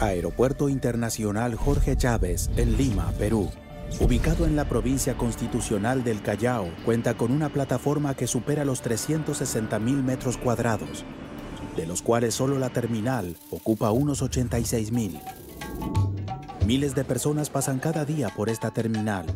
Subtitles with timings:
[0.00, 3.50] Aeropuerto Internacional Jorge Chávez en Lima, Perú.
[4.00, 9.78] Ubicado en la provincia constitucional del Callao, cuenta con una plataforma que supera los 360
[9.78, 11.04] mil metros cuadrados,
[11.76, 15.20] de los cuales solo la terminal ocupa unos 86 mil.
[16.64, 19.26] Miles de personas pasan cada día por esta terminal.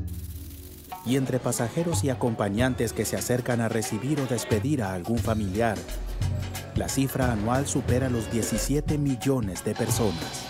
[1.04, 5.76] Y entre pasajeros y acompañantes que se acercan a recibir o despedir a algún familiar,
[6.76, 10.46] la cifra anual supera los 17 millones de personas.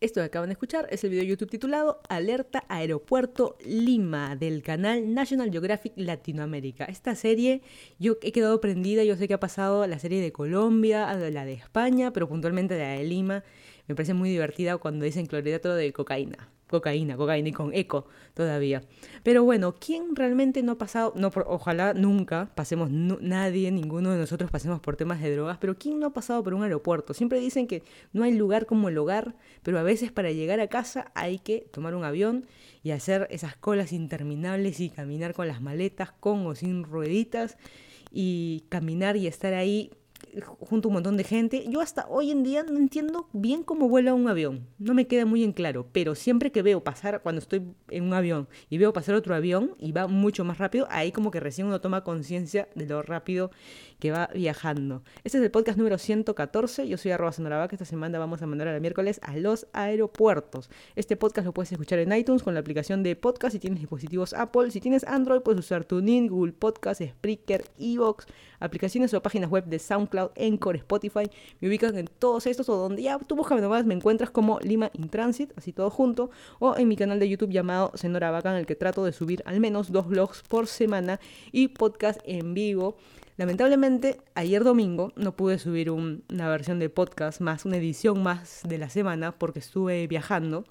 [0.00, 4.62] Esto que acaban de escuchar es el video de YouTube titulado Alerta Aeropuerto Lima del
[4.62, 6.84] canal National Geographic Latinoamérica.
[6.84, 7.62] Esta serie
[7.98, 11.52] yo he quedado prendida, yo sé que ha pasado la serie de Colombia, la de
[11.54, 13.42] España, pero puntualmente la de Lima.
[13.88, 18.82] Me parece muy divertida cuando dicen clorhidrato de cocaína cocaína, cocaína y con eco todavía.
[19.22, 21.12] Pero bueno, ¿quién realmente no ha pasado?
[21.16, 25.98] No, ojalá nunca pasemos, nadie, ninguno de nosotros pasemos por temas de drogas, pero ¿quién
[25.98, 27.14] no ha pasado por un aeropuerto?
[27.14, 30.68] Siempre dicen que no hay lugar como el hogar, pero a veces para llegar a
[30.68, 32.46] casa hay que tomar un avión
[32.82, 37.58] y hacer esas colas interminables y caminar con las maletas, con o sin rueditas,
[38.10, 39.90] y caminar y estar ahí
[40.60, 41.64] junto a un montón de gente.
[41.68, 44.66] Yo hasta hoy en día no entiendo bien cómo vuela un avión.
[44.78, 48.14] No me queda muy en claro, pero siempre que veo pasar, cuando estoy en un
[48.14, 51.66] avión y veo pasar otro avión y va mucho más rápido, ahí como que recién
[51.66, 53.50] uno toma conciencia de lo rápido
[53.98, 55.02] que va viajando.
[55.24, 56.88] Este es el podcast número 114.
[56.88, 57.30] Yo soy arroba
[57.70, 60.70] Esta semana vamos a mandar a la miércoles a los aeropuertos.
[60.94, 64.34] Este podcast lo puedes escuchar en iTunes con la aplicación de podcast si tienes dispositivos
[64.34, 64.70] Apple.
[64.70, 68.26] Si tienes Android, puedes usar TuneIn, Google Podcast, Spreaker, Evox,
[68.60, 71.28] aplicaciones o páginas web de SoundCloud, Encore, Spotify.
[71.60, 74.90] Me ubican en todos estos o donde ya tú buscas nomás me encuentras como Lima
[74.92, 78.58] in Transit, así todo junto, o en mi canal de YouTube llamado Senora Vaca, en
[78.58, 81.18] el que trato de subir al menos dos vlogs por semana
[81.50, 82.96] y podcast en vivo
[83.38, 88.78] Lamentablemente, ayer domingo no pude subir una versión de podcast más, una edición más de
[88.78, 90.64] la semana porque estuve viajando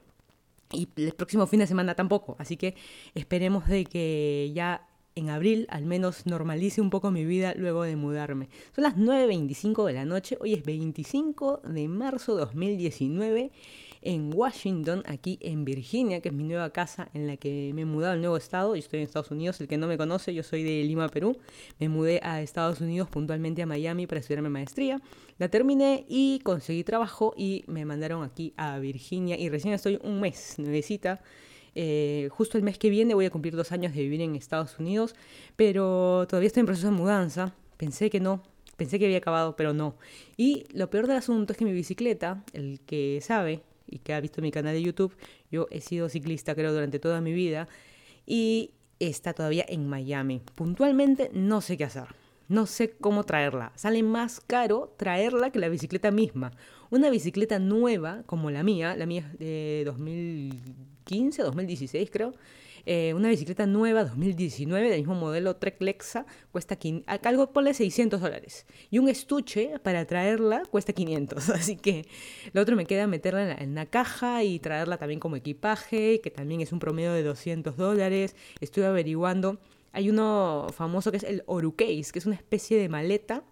[0.74, 2.36] y el próximo fin de semana tampoco.
[2.40, 2.76] Así que
[3.16, 4.86] esperemos de que ya
[5.16, 8.50] en abril al menos normalice un poco mi vida luego de mudarme.
[8.76, 13.52] Son las 9.25 de la noche, hoy es 25 de marzo de 2019
[14.08, 17.86] en Washington, aquí en Virginia, que es mi nueva casa en la que me he
[17.86, 18.74] mudado al nuevo estado.
[18.74, 21.38] Yo estoy en Estados Unidos, el que no me conoce, yo soy de Lima, Perú.
[21.78, 25.02] Me mudé a Estados Unidos, puntualmente a Miami, para estudiar mi maestría.
[25.40, 30.22] La terminé y conseguí trabajo y me mandaron aquí a Virginia y recién estoy un
[30.22, 31.20] mes, nuevecita.
[31.76, 34.80] Eh, justo el mes que viene voy a cumplir dos años de vivir en Estados
[34.80, 35.16] Unidos,
[35.58, 37.54] pero todavía estoy en proceso de mudanza.
[37.76, 38.42] Pensé que no,
[38.78, 39.98] pensé que había acabado, pero no.
[40.38, 44.20] Y lo peor del asunto es que mi bicicleta, el que sabe, y que ha
[44.20, 45.16] visto mi canal de YouTube,
[45.52, 47.68] yo he sido ciclista creo durante toda mi vida
[48.26, 50.42] y está todavía en Miami.
[50.56, 52.08] Puntualmente no sé qué hacer.
[52.50, 53.74] No sé cómo traerla.
[53.76, 56.52] Sale más caro traerla que la bicicleta misma.
[56.90, 62.34] Una bicicleta nueva como la mía, la mía es de 2015, 2016 creo,
[62.90, 68.66] eh, una bicicleta nueva 2019 del mismo modelo Trek Lexa cuesta algo ponle 600 dólares.
[68.90, 72.08] Y un estuche para traerla cuesta 500 así que
[72.54, 76.62] lo otro me queda meterla en, la, caja y traerla también como equipaje que también
[76.62, 78.38] es un promedio de 200 dólares.
[78.62, 79.60] Estoy averiguando
[79.92, 83.44] hay uno famoso que es el Orucase que es una especie de maleta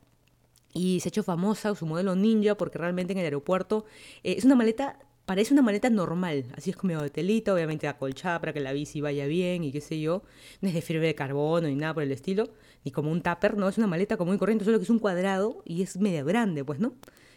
[0.74, 3.84] y se ha hecho famosa su modelo ninja porque realmente en el aeropuerto
[4.24, 8.40] eh, es una maleta parece una maleta normal, así es como de telita, obviamente acolchada
[8.40, 10.24] para que la bici vaya bien y qué sé yo,
[10.62, 12.50] no es de fibra de carbono ni nada por el estilo,
[12.84, 15.00] ni como un tupper, no, es una maleta común y corriente, solo que es un
[15.00, 16.94] cuadrado y es media grande, pues, ¿no?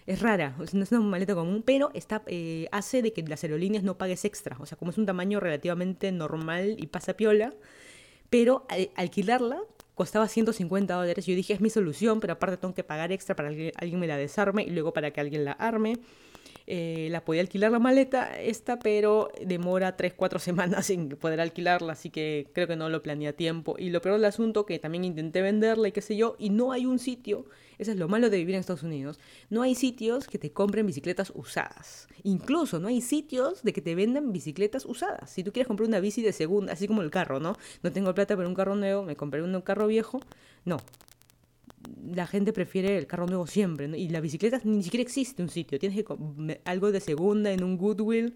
[0.07, 3.85] Es rara, no es una maleta común, pero está, eh, hace de que las aerolíneas
[3.85, 7.55] no pagues extra, o sea, como es un tamaño relativamente normal y pasa piola,
[8.31, 8.67] pero
[8.97, 9.61] alquilarla
[9.99, 11.27] costaba 150 dólares.
[11.27, 14.07] Yo dije, es mi solución, pero aparte tengo que pagar extra para que alguien me
[14.07, 15.99] la desarme y luego para que alguien la arme.
[16.71, 22.11] Eh, la podía alquilar la maleta esta, pero demora 3-4 semanas sin poder alquilarla, así
[22.11, 23.77] que creo que no lo planeé a tiempo.
[23.79, 26.73] Y lo peor del asunto, que también intenté venderla y qué sé yo, y no
[26.73, 27.47] hay un sitio,
[27.79, 29.19] eso es lo malo de vivir en Estados Unidos,
[29.49, 32.07] no hay sitios que te compren bicicletas usadas.
[32.23, 35.31] Incluso no hay sitios de que te vendan bicicletas usadas.
[35.31, 37.57] Si tú quieres comprar una bici de segunda, así como el carro, ¿no?
[37.83, 40.21] No tengo plata para un carro nuevo, me compré un carro viejo.
[40.67, 40.77] No,
[42.15, 45.79] la gente prefiere el carro nuevo siempre, Y la bicicleta ni siquiera existe un sitio.
[45.79, 48.35] Tienes que algo de segunda en un Goodwill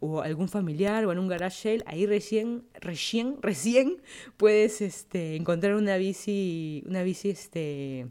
[0.00, 3.96] o algún familiar o en un garage sale, ahí recién, recién, recién
[4.36, 8.06] puedes este, encontrar una bici, una bici este,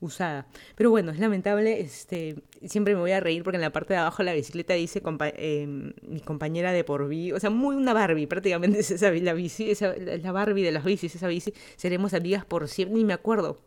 [0.00, 0.46] usada.
[0.76, 4.00] Pero bueno, es lamentable, este, siempre me voy a reír porque en la parte de
[4.00, 5.02] abajo de la bicicleta dice
[5.36, 9.32] em, mi compañera de por vida, o sea, muy una Barbie, prácticamente es esa la
[9.32, 13.12] bici, esa, la Barbie de las bicis, esa bici, seremos amigas por siempre, ni me
[13.12, 13.58] acuerdo.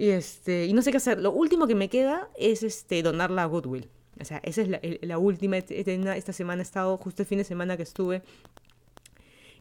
[0.00, 1.20] Y, este, y no sé qué hacer.
[1.20, 3.90] Lo último que me queda es este, donarla a Goodwill.
[4.18, 5.58] O sea, esa es la, la última.
[5.58, 8.22] Esta semana he estado, justo el fin de semana que estuve,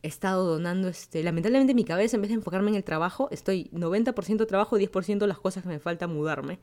[0.02, 3.70] he estado donando, este, lamentablemente mi cabeza, en vez de enfocarme en el trabajo, estoy
[3.74, 6.60] 90% trabajo, 10% las cosas que me falta mudarme.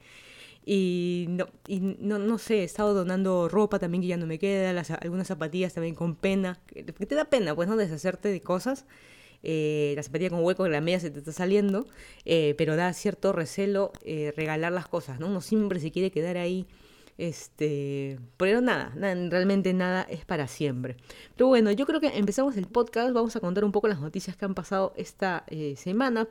[0.65, 4.39] Y no, y no, no sé, he estado donando ropa también que ya no me
[4.39, 7.77] queda, las, algunas zapatillas también con pena, que te da pena, pues, ¿no?
[7.77, 8.87] Deshacerte de cosas.
[9.43, 11.87] Eh, la zapatilla con hueco, la media se te está saliendo,
[12.25, 15.29] eh, pero da cierto recelo eh, regalar las cosas, ¿no?
[15.29, 16.67] Uno siempre se quiere quedar ahí
[17.19, 20.97] este, pero nada, realmente nada es para siempre.
[21.35, 24.37] Pero bueno, yo creo que empezamos el podcast, vamos a contar un poco las noticias
[24.37, 25.47] que han pasado esta
[25.77, 26.29] semana.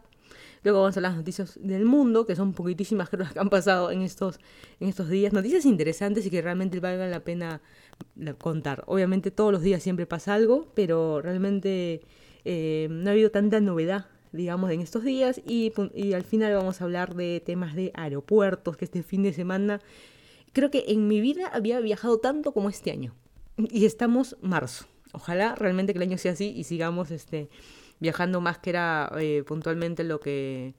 [0.64, 4.02] Luego vamos a las noticias del mundo, que son poquitísimas creo que han pasado en
[4.02, 4.40] estos,
[4.80, 5.32] en estos días.
[5.32, 7.62] Noticias interesantes y que realmente valgan la pena
[8.40, 8.84] contar.
[8.88, 12.02] Obviamente todos los días siempre pasa algo, pero realmente
[12.46, 14.06] eh, no ha habido tanta novedad
[14.36, 15.72] digamos, en estos días y,
[16.14, 19.82] al final vamos a hablar de temas de aeropuertos, que este fin de semana
[20.54, 23.16] creo que en mi vida había viajado tanto como este año.
[23.58, 24.86] Y estamos marzo.
[25.14, 27.50] Ojalá realmente que el año sea así y sigamos este,
[28.00, 30.74] viajando más que era eh, puntualmente lo que,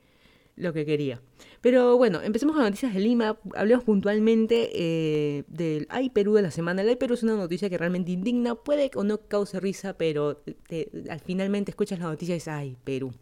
[0.57, 1.21] lo que quería.
[1.67, 3.41] Pero bueno, empecemos con noticias de Lima.
[3.57, 6.83] Hablemos puntualmente eh, del Ay Perú de la semana.
[6.83, 10.45] El Ay Perú es una noticia que realmente indigna, puede o no cause risa, pero
[11.11, 13.13] al finalmente escuchas la noticia y dices, Ay Perú.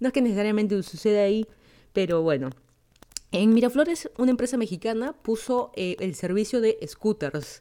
[0.00, 1.46] No es que necesariamente suceda ahí,
[1.92, 2.50] pero bueno,
[3.30, 7.60] en Miraflores, una empresa mexicana puso eh, el servicio de scooters.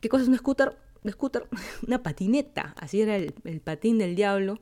[0.00, 0.78] ¿Qué cosa es un scooter?
[1.04, 1.46] Un scooter,
[1.86, 4.58] una patineta, así era el, patín del diablo,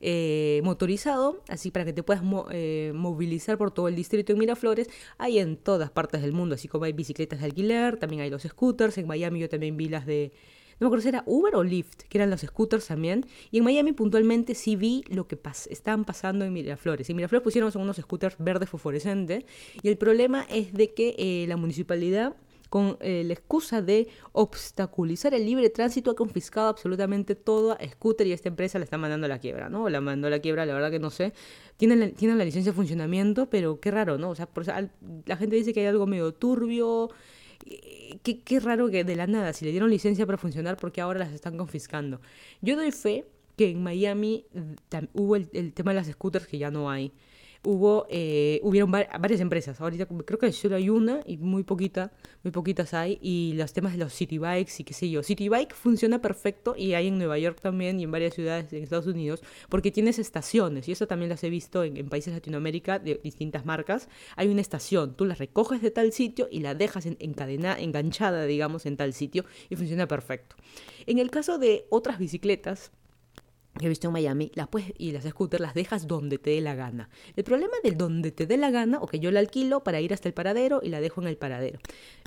[0.00, 4.88] eh, motorizado, así para que te puedas eh, movilizar por todo el distrito en Miraflores.
[5.18, 8.42] Hay en todas partes del mundo, así como hay bicicletas de alquiler, también hay los
[8.42, 8.96] scooters.
[8.98, 10.32] En Miami yo también vi las de
[10.80, 13.26] no me acuerdo si era Uber o Lyft, que eran los scooters también.
[13.50, 15.38] Y en Miami puntualmente sí vi lo que
[15.68, 17.10] estaban pasando en Miraflores.
[17.10, 19.44] En Miraflores pusieron unos scooters verdes fosforescentes.
[19.82, 22.34] Y el problema es de que eh, la municipalidad
[22.70, 28.26] con eh, la excusa de obstaculizar el libre tránsito, ha confiscado absolutamente todo a scooter
[28.28, 29.88] y esta empresa la está mandando a la quiebra, ¿no?
[29.90, 31.32] La mandó a la quiebra, la verdad que no sé.
[31.76, 34.30] Tienen la, tienen la licencia de funcionamiento, pero qué raro, ¿no?
[34.30, 34.48] O sea,
[35.26, 37.10] la gente dice que hay algo medio turbio,
[38.22, 41.18] qué, qué raro que de la nada, si le dieron licencia para funcionar, porque ahora
[41.18, 42.20] las están confiscando.
[42.60, 43.26] Yo doy fe
[43.56, 44.46] que en Miami
[45.12, 47.12] hubo el, el tema de las scooters que ya no hay
[47.62, 49.80] hubo, eh, hubieron varias empresas.
[49.80, 52.12] Ahorita creo que solo hay una y muy poquita,
[52.42, 53.18] muy poquitas hay.
[53.20, 55.22] Y los temas de los city bikes y qué sé yo.
[55.22, 58.82] City bike funciona perfecto y hay en Nueva York también y en varias ciudades en
[58.82, 62.98] Estados Unidos porque tienes estaciones y eso también las he visto en, países de Latinoamérica
[62.98, 64.08] de distintas marcas.
[64.36, 68.86] Hay una estación, tú la recoges de tal sitio y la dejas en, enganchada, digamos,
[68.86, 70.56] en tal sitio y funciona perfecto.
[71.06, 72.92] En el caso de otras bicicletas,
[73.78, 76.60] que he visto en Miami, las puedes, y las scooters las dejas donde te dé
[76.60, 77.08] la gana.
[77.36, 80.12] El problema del donde te dé la gana, o que yo la alquilo para ir
[80.12, 81.78] hasta el paradero y la dejo en el paradero.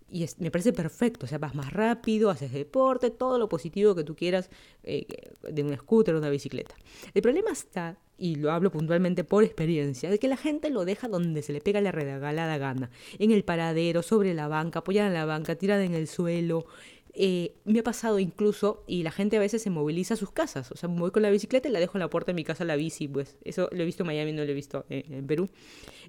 [0.10, 4.04] Y me parece perfecto, o sea, vas más rápido, haces deporte, todo lo positivo que
[4.04, 4.50] tú quieras
[4.84, 5.06] eh,
[5.42, 6.76] de un scooter o una bicicleta.
[7.14, 11.08] El problema está, y lo hablo puntualmente por experiencia, de que la gente lo deja
[11.08, 12.92] donde se le pega la regalada gana.
[13.18, 16.66] En el paradero, sobre la banca, apoyada en la banca, tirada en el suelo,
[17.16, 20.72] eh, me ha pasado incluso, y la gente a veces se moviliza a sus casas.
[20.72, 22.66] O sea, voy con la bicicleta y la dejo en la puerta de mi casa
[22.66, 23.38] la bici, pues.
[23.44, 25.50] Eso lo he visto en Miami, no lo he visto en, Perú.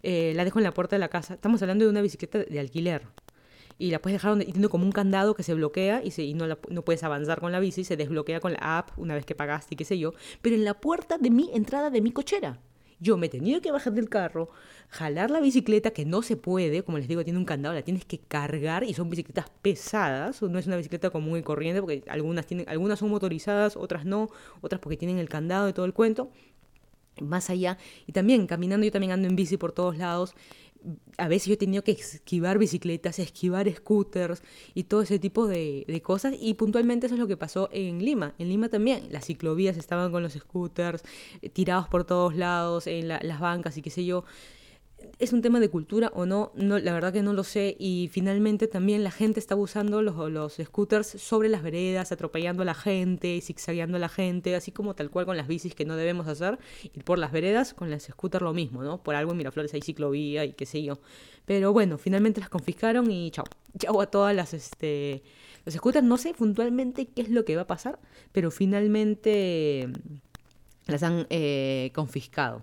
[0.02, 1.34] Eh, la dejo en la puerta de la casa.
[1.34, 3.02] Estamos hablando de una bicicleta de alquiler.
[3.76, 6.46] Y la puedes dejar donde, y tiene como un candado que se bloquea y, no,
[6.46, 9.74] no puedes avanzar con la bici, se desbloquea con la app una vez que pagaste
[9.74, 10.14] y qué sé yo.
[10.42, 12.60] Pero en la puerta de mi entrada de mi cochera.
[13.00, 14.50] Yo me he tenido que bajar del carro,
[14.88, 18.04] jalar la bicicleta, que no se puede, como les digo, tiene un candado, la tienes
[18.04, 22.46] que cargar y son bicicletas pesadas, no es una bicicleta común y corriente, porque algunas,
[22.46, 24.28] tienen, algunas son motorizadas, otras no,
[24.60, 26.30] otras porque tienen el candado y todo el cuento.
[27.20, 30.34] Más allá, y también caminando, yo también ando en bici por todos lados,
[31.16, 34.42] a veces yo he tenido que esquivar bicicletas, esquivar scooters
[34.74, 36.34] y todo ese tipo de, cosas.
[36.38, 38.34] Y puntualmente eso es lo que pasó en Lima.
[38.38, 41.02] En Lima también las ciclovías estaban con los scooters
[41.42, 44.24] eh, tirados por todos lados, en las bancas y qué sé yo
[45.18, 47.76] es un tema de cultura o no, no, la verdad que no lo sé.
[47.78, 52.66] Y finalmente también la gente está usando los, los scooters sobre las veredas, atropellando a
[52.66, 55.96] la gente, zigzagueando a la gente, así como tal cual con las bicis que no
[55.96, 56.58] debemos hacer.
[56.82, 59.02] Y por las veredas, con los scooters lo mismo, ¿no?
[59.02, 60.98] Por algo en Miraflores hay ciclovía y qué sé yo.
[61.44, 63.44] Pero bueno, finalmente las confiscaron y chao.
[63.78, 65.22] Chao a todas las, este...
[65.64, 67.98] Los scooters, no sé puntualmente qué es lo que va a pasar,
[68.32, 69.88] pero finalmente
[70.86, 72.62] las han eh, confiscado.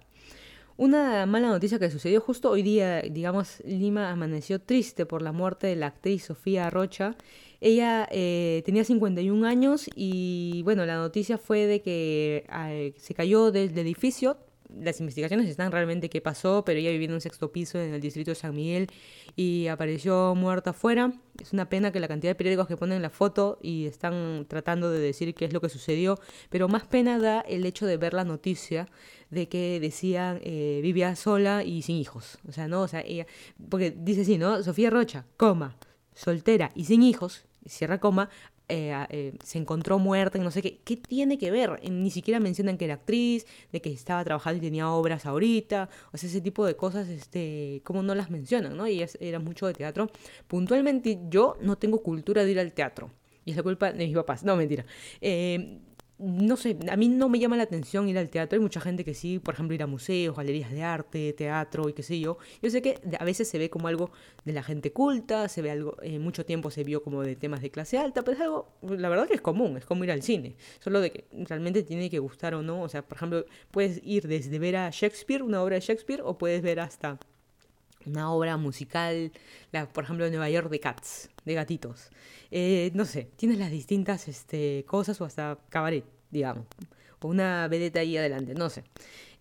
[0.81, 5.67] Una mala noticia que sucedió justo hoy día, digamos, Lima amaneció triste por la muerte
[5.67, 7.15] de la actriz Sofía Rocha.
[7.59, 13.77] Ella eh, tenía 51 años y bueno, la noticia fue de que se cayó del
[13.77, 14.37] edificio,
[14.79, 18.01] las investigaciones están realmente qué pasó, pero ella vivía en un sexto piso en el
[18.01, 18.87] distrito de San Miguel
[19.35, 21.13] y apareció muerta afuera.
[21.39, 24.89] Es una pena que la cantidad de periódicos que ponen la foto y están tratando
[24.89, 28.13] de decir qué es lo que sucedió, pero más pena da el hecho de ver
[28.13, 28.87] la noticia
[29.29, 32.37] de que decían eh, vivía sola y sin hijos.
[32.47, 33.25] O sea, no, o sea, ella,
[33.69, 34.61] porque dice así, ¿no?
[34.63, 35.75] Sofía Rocha, coma,
[36.13, 38.29] soltera y sin hijos, cierra coma,
[38.73, 40.79] eh, eh, se encontró muerta y no sé qué.
[40.85, 41.81] ¿Qué tiene que ver?
[41.91, 45.89] Ni siquiera mencionan que era actriz, de que estaba trabajando y tenía obras ahorita.
[46.13, 48.87] O sea, ese tipo de cosas, este, como no las mencionan, ¿no?
[48.87, 50.09] Y era mucho de teatro.
[50.47, 53.11] Puntualmente, yo no tengo cultura de ir al teatro.
[53.43, 54.45] Y es la culpa de mis papás.
[54.45, 54.85] No, mentira.
[55.19, 55.79] Eh,
[56.21, 58.55] no sé, a mí no me llama la atención ir al teatro.
[58.55, 61.93] Hay mucha gente que sí, por ejemplo, ir a museos, galerías de arte, teatro y
[61.93, 62.37] qué sé yo.
[62.61, 64.11] Yo sé que a veces se ve como algo
[64.45, 67.61] de la gente culta, se ve algo, en mucho tiempo se vio como de temas
[67.61, 70.21] de clase alta, pero es algo, la verdad que es común, es como ir al
[70.21, 70.55] cine.
[70.79, 72.83] Solo de que realmente tiene que gustar o no.
[72.83, 76.37] O sea, por ejemplo, puedes ir desde ver a Shakespeare, una obra de Shakespeare, o
[76.37, 77.17] puedes ver hasta
[78.05, 79.31] una obra musical,
[79.71, 82.09] la, por ejemplo, de Nueva York de Cats, de gatitos.
[82.51, 86.65] Eh, no sé, tienes las distintas este, cosas o hasta cabaret, digamos.
[87.21, 88.83] O una vedeta ahí adelante, no sé.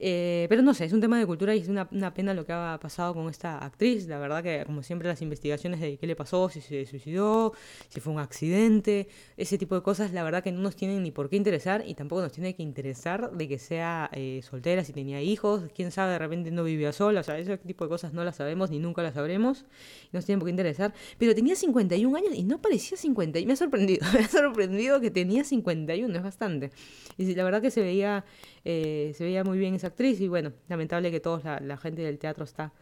[0.03, 2.55] Eh, pero no sé, es un tema de cultura y es una, pena lo que
[2.55, 4.07] ha pasado con esta actriz.
[4.07, 7.53] La verdad que, como siempre, las investigaciones de qué le pasó, si se suicidó,
[7.91, 11.11] si fue un accidente, ese tipo de cosas, la verdad que no nos tienen ni
[11.11, 14.95] por qué interesar y tampoco nos tiene que interesar de que sea eh, soltera, si
[14.95, 18.15] tenía hijos, quién sabe, de repente no vivía sola, o sea, ese tipo de cosas
[18.15, 19.65] no las sabemos ni nunca las sabremos,
[20.13, 20.95] no nos tienen por qué interesar.
[21.19, 24.99] Pero tenía 51 años y no parecía 50, y me ha sorprendido, me ha sorprendido
[24.99, 26.71] que tenía 51, es bastante.
[27.19, 28.25] Y la verdad que se veía
[28.65, 32.19] eh, se veía muy bien esa actriz y bueno, lamentable que toda la, gente del
[32.19, 32.73] teatro está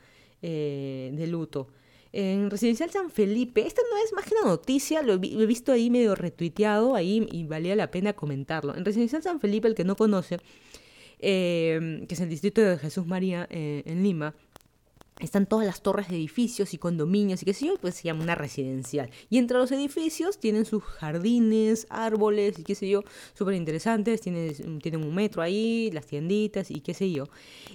[0.42, 1.68] eh, de luto.
[2.12, 5.90] En Residencial San Felipe, esta no es más que una noticia, lo he, visto ahí
[5.90, 8.74] medio retuiteado ahí y valía la pena comentarlo.
[8.74, 10.38] En Residencial San Felipe, el que no conoce,
[11.18, 14.34] eh, que es el distrito de Jesús María en Lima,
[15.20, 18.22] están todas las torres de edificios y condominios y qué sé yo, pues se llama
[18.22, 19.10] una residencial.
[19.30, 23.02] Y entre los edificios tienen sus jardines, árboles y qué sé yo,
[23.34, 27.28] súper interesantes, tienen, tienen un metro ahí, las tienditas y qué sé yo.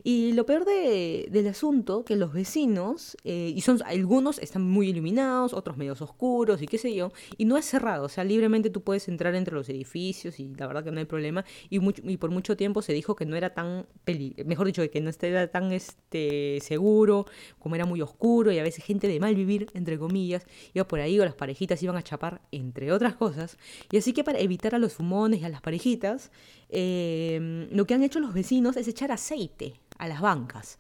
[0.04, 4.90] Y lo peor de, del asunto, que los vecinos, eh, y son algunos están muy
[4.90, 8.70] iluminados, otros medios oscuros y qué sé yo, y no es cerrado, o sea, libremente
[8.70, 11.46] tú puedes entrar entre los edificios y la verdad que no hay problema.
[11.70, 15.02] Y, y por mucho tiempo se dijo que no era tan, peli mejor dicho, que
[15.02, 17.26] no era tan este, seguro
[17.60, 21.00] como era muy oscuro y a veces gente de mal vivir, entre comillas, iba por
[21.00, 23.58] ahí o las parejitas iban a chapar, entre otras cosas.
[23.92, 26.32] Y así que para evitar a los fumones y a las parejitas,
[26.70, 30.78] eh, lo que han hecho los vecinos es echar aceite a las bancas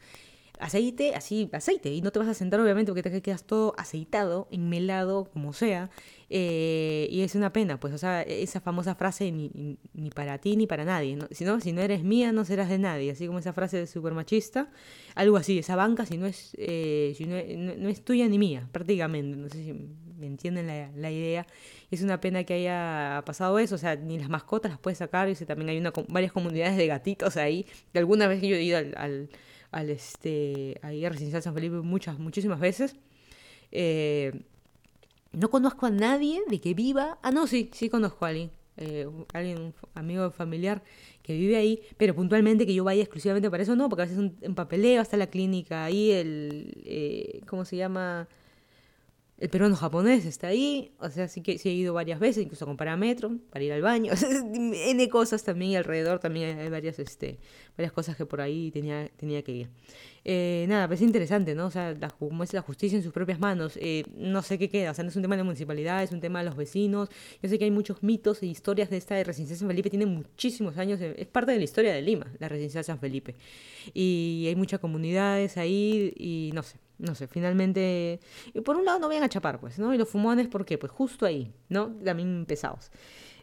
[0.64, 4.48] aceite, así, aceite, y no te vas a sentar obviamente porque te quedas todo aceitado,
[4.50, 5.90] enmelado, como sea,
[6.30, 10.56] eh, y es una pena, pues, o sea, esa famosa frase ni, ni para ti
[10.56, 11.28] ni para nadie, ¿no?
[11.32, 13.88] Si, no, si no eres mía, no serás de nadie, así como esa frase de
[13.88, 14.72] super machista,
[15.16, 17.36] algo así, esa banca si no es, eh, si no,
[17.78, 21.46] no, es tuya ni mía, prácticamente, no sé si me entienden la, idea,
[21.92, 25.28] es una pena que haya pasado eso, o sea, ni las mascotas las puedes sacar,
[25.30, 28.78] y también hay una, varias comunidades de gatitos ahí, que alguna vez yo he ido
[28.78, 29.30] al
[29.82, 32.96] este, ahí a Residencial San Felipe muchas, muchísimas veces.
[33.72, 34.44] Eh,
[35.32, 37.18] no conozco a nadie de que viva.
[37.24, 38.52] Ah, no, sí, sí conozco a alguien.
[38.78, 40.84] Eh, alguien, un amigo familiar
[41.22, 44.18] que vive ahí, pero puntualmente que yo vaya exclusivamente para eso, no, porque a veces
[44.18, 48.28] un, un papeleo hasta la clínica ahí, el, eh, ¿cómo se llama?
[49.44, 52.66] El peruano japonés está ahí, o sea, sí que sí he ido varias veces, incluso
[52.66, 54.14] con parámetro, para ir al baño,
[54.54, 57.40] N cosas también y alrededor también hay varias, este,
[57.76, 59.70] varias cosas que por ahí tenía, tenía que ir.
[60.24, 61.66] Eh, nada, pues es interesante, ¿no?
[61.66, 64.92] O sea, como es la justicia en sus propias manos, eh, no sé qué queda,
[64.92, 67.10] o sea, no es un tema de la municipalidad, es un tema de los vecinos,
[67.42, 70.06] yo sé que hay muchos mitos e historias de esta residencia de San Felipe, tiene
[70.06, 73.36] muchísimos años, eh, es parte de la historia de Lima, la residencia de San Felipe,
[73.94, 78.20] y hay muchas comunidades ahí, y no sé, no sé, finalmente,
[78.54, 79.94] y por un lado no vayan a chapar, pues, ¿no?
[79.94, 80.78] Y los fumones, ¿por qué?
[80.78, 81.92] Pues justo ahí, ¿no?
[82.04, 82.92] También pesados.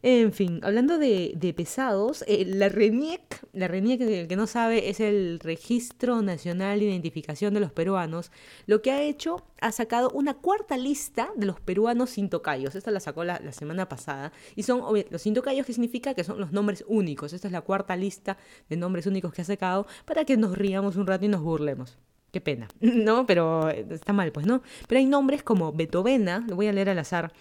[0.02, 4.98] En fin, hablando de, pesados, eh, la RENIEC, la RENIEC, el que no sabe, es
[4.98, 8.32] el Registro Nacional de Identificación de los Peruanos,
[8.66, 12.74] lo que ha hecho, ha sacado una cuarta lista de los peruanos sin tocayos.
[12.76, 14.32] Esta la sacó la, semana pasada.
[14.56, 17.34] Y son los sin tocayos, que significa que son los nombres únicos.
[17.34, 18.38] Esta es la cuarta lista
[18.70, 21.98] de nombres únicos que ha sacado para que nos riamos un rato y nos burlemos.
[22.32, 23.26] Qué pena, ¿no?
[23.26, 24.62] Pero está mal, pues, ¿no?
[24.88, 27.32] Pero hay nombres como Beethovena, lo voy a leer al azar.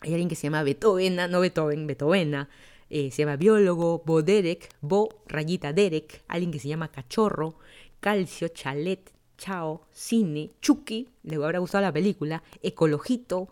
[0.00, 2.48] Hay alguien que se llama Beethovena, no Beethoven, Beethovena.
[2.88, 7.54] Eh, se llama biólogo, Bo Derek, Bo rayita Derek, alguien que se llama Cachorro,
[8.00, 13.48] Calcio, Chalet, Chao, Cine, Chucky, le habrá gustado la película, Ecologito,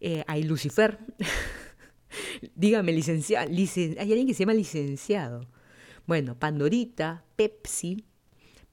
[0.00, 0.98] eh, hay Lucifer,
[2.54, 5.46] dígame licenciado, hay alguien que se llama licenciado,
[6.06, 8.04] Bueno, Pandorita, Pepsi,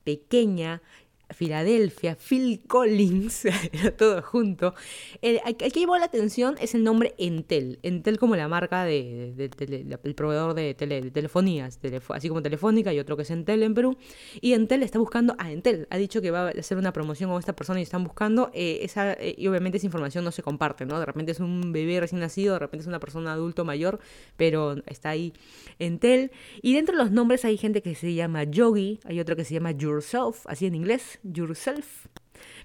[0.05, 0.81] Pequeña,
[1.35, 3.45] Filadelfia, Phil Collins,
[3.97, 4.73] todo junto.
[5.21, 7.77] El, que llevó la atención es el nombre Entel.
[7.83, 11.77] Entel como la marca de, el proveedor de, telefonías,
[12.09, 13.97] así como Telefónica y otro que es Entel en Perú.
[14.39, 15.87] Y Entel está buscando a Entel.
[15.89, 18.49] Ha dicho que va a hacer una promoción con esta persona y están buscando.
[18.53, 20.97] Eh, esa, eh, y obviamente esa información no se comparte, ¿no?
[20.99, 23.99] De repente es un bebé recién nacido, de repente es una persona adulto mayor,
[24.37, 25.33] pero está ahí
[25.79, 26.31] Entel.
[26.61, 29.53] Y dentro de los nombres hay gente que se llama Yogi, hay otro que se
[29.53, 31.19] llama Yourself, así en inglés.
[31.33, 32.07] Yourself.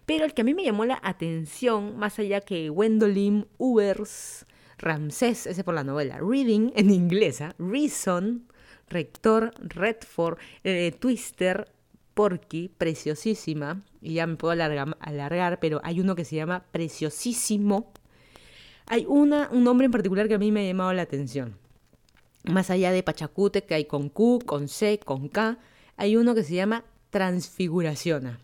[0.06, 4.46] Pero el que a mí me llamó la atención, más allá que Gwendolyn Ubers,
[4.78, 7.54] Ramsés, ese por la novela, Reading en inglesa.
[7.58, 8.46] Reason,
[8.88, 11.70] Rector, Redford, eh, Twister,
[12.14, 17.92] Porky, Preciosísima, y ya me puedo alargar, alargar, pero hay uno que se llama Preciosísimo.
[18.86, 21.56] Hay una, un nombre en particular que a mí me ha llamado la atención.
[22.44, 25.58] Más allá de Pachacute, que hay con Q, con C, con K,
[25.96, 28.40] hay uno que se llama transfiguraciona.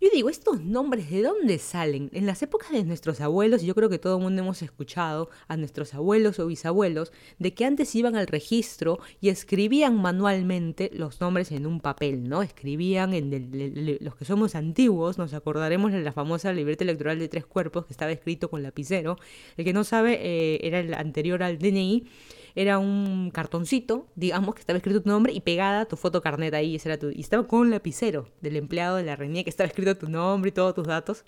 [0.00, 2.08] Yo digo, ¿estos nombres de dónde salen?
[2.14, 5.58] En las épocas de nuestros abuelos, yo creo que todo el mundo hemos escuchado a
[5.58, 11.52] nuestros abuelos o bisabuelos, de que antes iban al registro y escribían manualmente los nombres
[11.52, 12.40] en un papel, ¿no?
[12.40, 17.44] Escribían en los que somos antiguos, nos acordaremos de la famosa libreta electoral de tres
[17.44, 19.18] cuerpos que estaba escrito con lapicero.
[19.58, 22.06] El que no sabe, eh, era el anterior al DNI
[22.54, 26.80] era un cartoncito, digamos, que estaba escrito tu nombre y pegada tu foto carnet ahí,
[26.84, 29.96] era tu, y estaba con un lapicero del empleado de la reñía que estaba escrito
[29.96, 31.24] tu nombre y todos tus datos.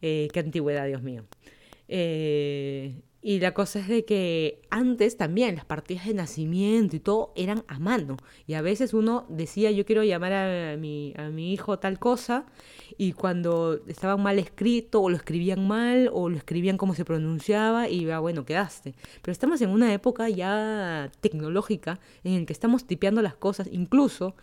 [0.00, 1.24] Eh, qué antigüedad, Dios mío.
[1.88, 7.32] Eh, y la cosa es de que antes también las partidas de nacimiento y todo
[7.36, 8.16] eran a mano.
[8.48, 12.46] Y a veces uno decía, yo quiero llamar a mi, a mi hijo tal cosa,
[12.98, 17.88] y cuando estaba mal escrito, o lo escribían mal, o lo escribían como se pronunciaba,
[17.88, 18.94] y va, bueno, quedaste.
[19.22, 24.34] Pero estamos en una época ya tecnológica en el que estamos tipeando las cosas, incluso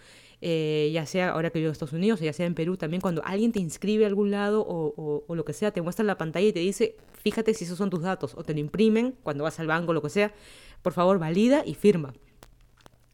[0.42, 3.24] eh, ya sea ahora que vivo en Estados Unidos, ya sea en Perú también, cuando
[3.26, 6.48] alguien te inscribe a algún lado o, o, lo que sea, te muestra la pantalla
[6.48, 9.60] y te dice, fíjate si esos son tus datos, o te lo imprimen cuando vas
[9.60, 10.34] al banco, lo que sea,
[10.82, 12.14] por favor valida y firma.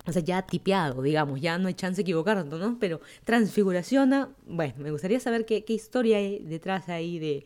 [0.08, 2.78] O sea, ya tipeado, digamos, ya no hay chance de equivocarnos, ¿no?
[2.80, 7.44] Pero transfiguraciona, bueno, me gustaría saber qué, historia hay detrás ahí de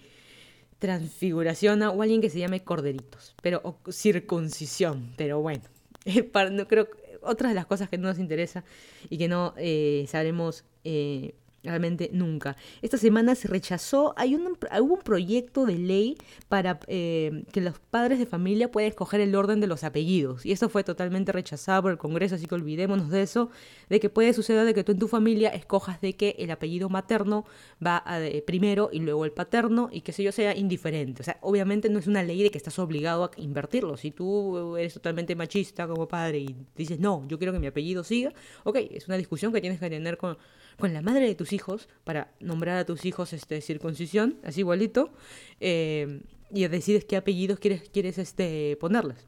[0.77, 5.63] transfiguraciona o alguien que se llame corderitos, pero o circuncisión, pero bueno,
[6.51, 6.89] no creo
[7.21, 8.63] otras de las cosas que no nos interesa
[9.09, 12.55] y que no eh, sabremos eh, realmente nunca.
[12.81, 16.17] Esta semana se rechazó, hay un, hubo un proyecto de ley
[16.47, 20.51] para eh, que los padres de familia puedan escoger el orden de los apellidos y
[20.51, 23.49] eso fue totalmente rechazado por el Congreso, así que olvidémonos de eso,
[23.89, 26.89] de que puede suceder de que tú en tu familia escojas de que el apellido
[26.89, 27.45] materno
[27.85, 31.21] va a, primero y luego el paterno y que yo sea indiferente.
[31.21, 33.97] O sea, obviamente no es una ley de que estás obligado a invertirlo.
[33.97, 38.03] Si tú eres totalmente machista como padre y dices, no, yo quiero que mi apellido
[38.03, 40.37] siga, ok, es una discusión que tienes que tener con
[40.79, 45.11] con la madre de tus hijos para nombrar a tus hijos este circuncisión, así igualito,
[45.59, 49.27] eh, y decides qué apellidos quieres, quieres este, ponerles.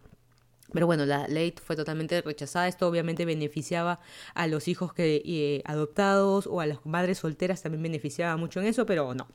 [0.73, 2.67] Pero bueno, la ley fue totalmente rechazada.
[2.67, 3.99] Esto obviamente beneficiaba
[4.33, 8.67] a los hijos que, eh, adoptados o a las madres solteras, también beneficiaba mucho en
[8.67, 9.27] eso, pero no.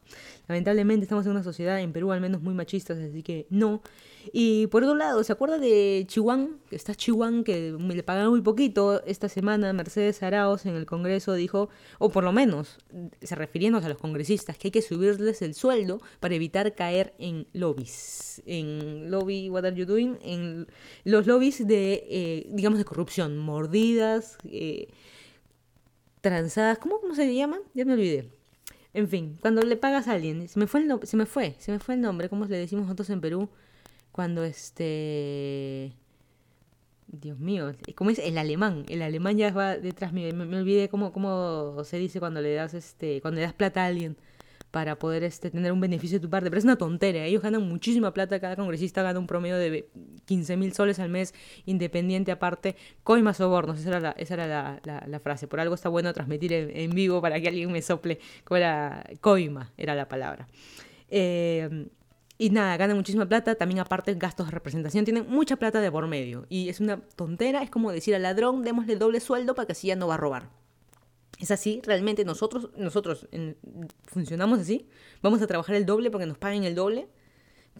[0.48, 3.82] Lamentablemente estamos en una sociedad, en Perú al menos, muy machistas, así que no.
[4.32, 6.48] Y por otro lado, ¿se acuerda de Chihuahua?
[6.70, 9.02] Está Chihuahua, que le pagaron muy poquito.
[9.04, 11.68] Esta semana Mercedes Araos en el Congreso dijo,
[11.98, 12.78] o por lo menos,
[13.22, 17.46] se refiriéndose a los congresistas, que hay que subirles el sueldo para evitar caer en
[17.52, 18.42] lobbies.
[18.46, 20.18] En lobby, what are you doing?
[20.22, 20.66] En
[21.04, 24.88] los lobbies de, eh, digamos, de corrupción, mordidas, eh,
[26.20, 27.60] tranzadas, ¿cómo, ¿cómo se llaman?
[27.74, 28.30] Ya me olvidé.
[28.94, 31.72] En fin, cuando le pagas a alguien, se me fue el, se me fue, se
[31.72, 33.48] me fue el nombre, ¿cómo le decimos nosotros en Perú?
[34.16, 35.92] cuando este...
[37.08, 38.84] Dios mío, ¿cómo es el alemán?
[38.88, 40.34] El alemán ya va detrás mío.
[40.34, 43.86] Me, olvidé cómo, cómo se dice cuando le das este, cuando le das plata a
[43.86, 44.16] alguien
[44.70, 46.50] para poder este, tener un beneficio de tu parte.
[46.50, 47.24] Pero es una tontera.
[47.24, 48.38] Ellos ganan muchísima plata.
[48.40, 49.88] Cada congresista gana un promedio de
[50.26, 52.76] 15 mil soles al mes, independiente aparte.
[53.02, 53.80] Coima sobornos.
[53.80, 55.48] Esa era, la, frase.
[55.48, 58.18] Por algo está bueno transmitir en, vivo para que alguien me sople.
[58.44, 59.04] ¿Cómo era?
[59.20, 60.46] Coima era la palabra.
[61.08, 61.88] Eh,
[62.38, 66.06] y nada, ganan muchísima plata, también aparte gastos de representación, tienen mucha plata de por
[66.06, 66.44] medio.
[66.50, 69.86] Y es una tontera, es como decir al ladrón, démosle doble sueldo para que así
[69.88, 70.50] ya no va a robar.
[71.38, 73.28] Es así, realmente nosotros, nosotros
[74.04, 74.88] funcionamos así,
[75.22, 77.08] vamos a trabajar el doble porque nos paguen el doble.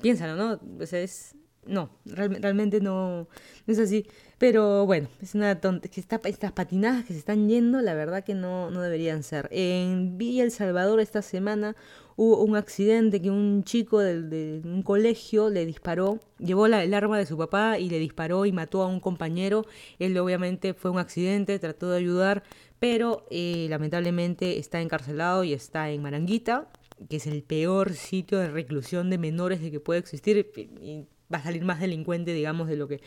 [0.03, 0.61] Piénsalo, ¿no?
[0.93, 1.35] Es,
[1.67, 3.29] no, realmente no,
[3.67, 4.07] es así.
[4.39, 8.23] Pero bueno, es una tonta, que está, estas patinadas que se están yendo, la verdad
[8.23, 9.49] que no, no deberían ser.
[9.51, 11.75] En Villa El Salvador esta semana
[12.17, 17.19] hubo un accidente que un chico de, un colegio le disparó, llevó la, el arma
[17.19, 19.65] de su papá y le disparó y mató a un compañero.
[19.99, 22.43] Él obviamente fue un accidente, trató de ayudar,
[22.79, 26.69] pero eh, lamentablemente está encarcelado y está en Maranguita,
[27.09, 30.51] que es el peor sitio de reclusión de menores de que puede existir.
[30.81, 33.01] Y va a salir más delincuente, digamos, de lo que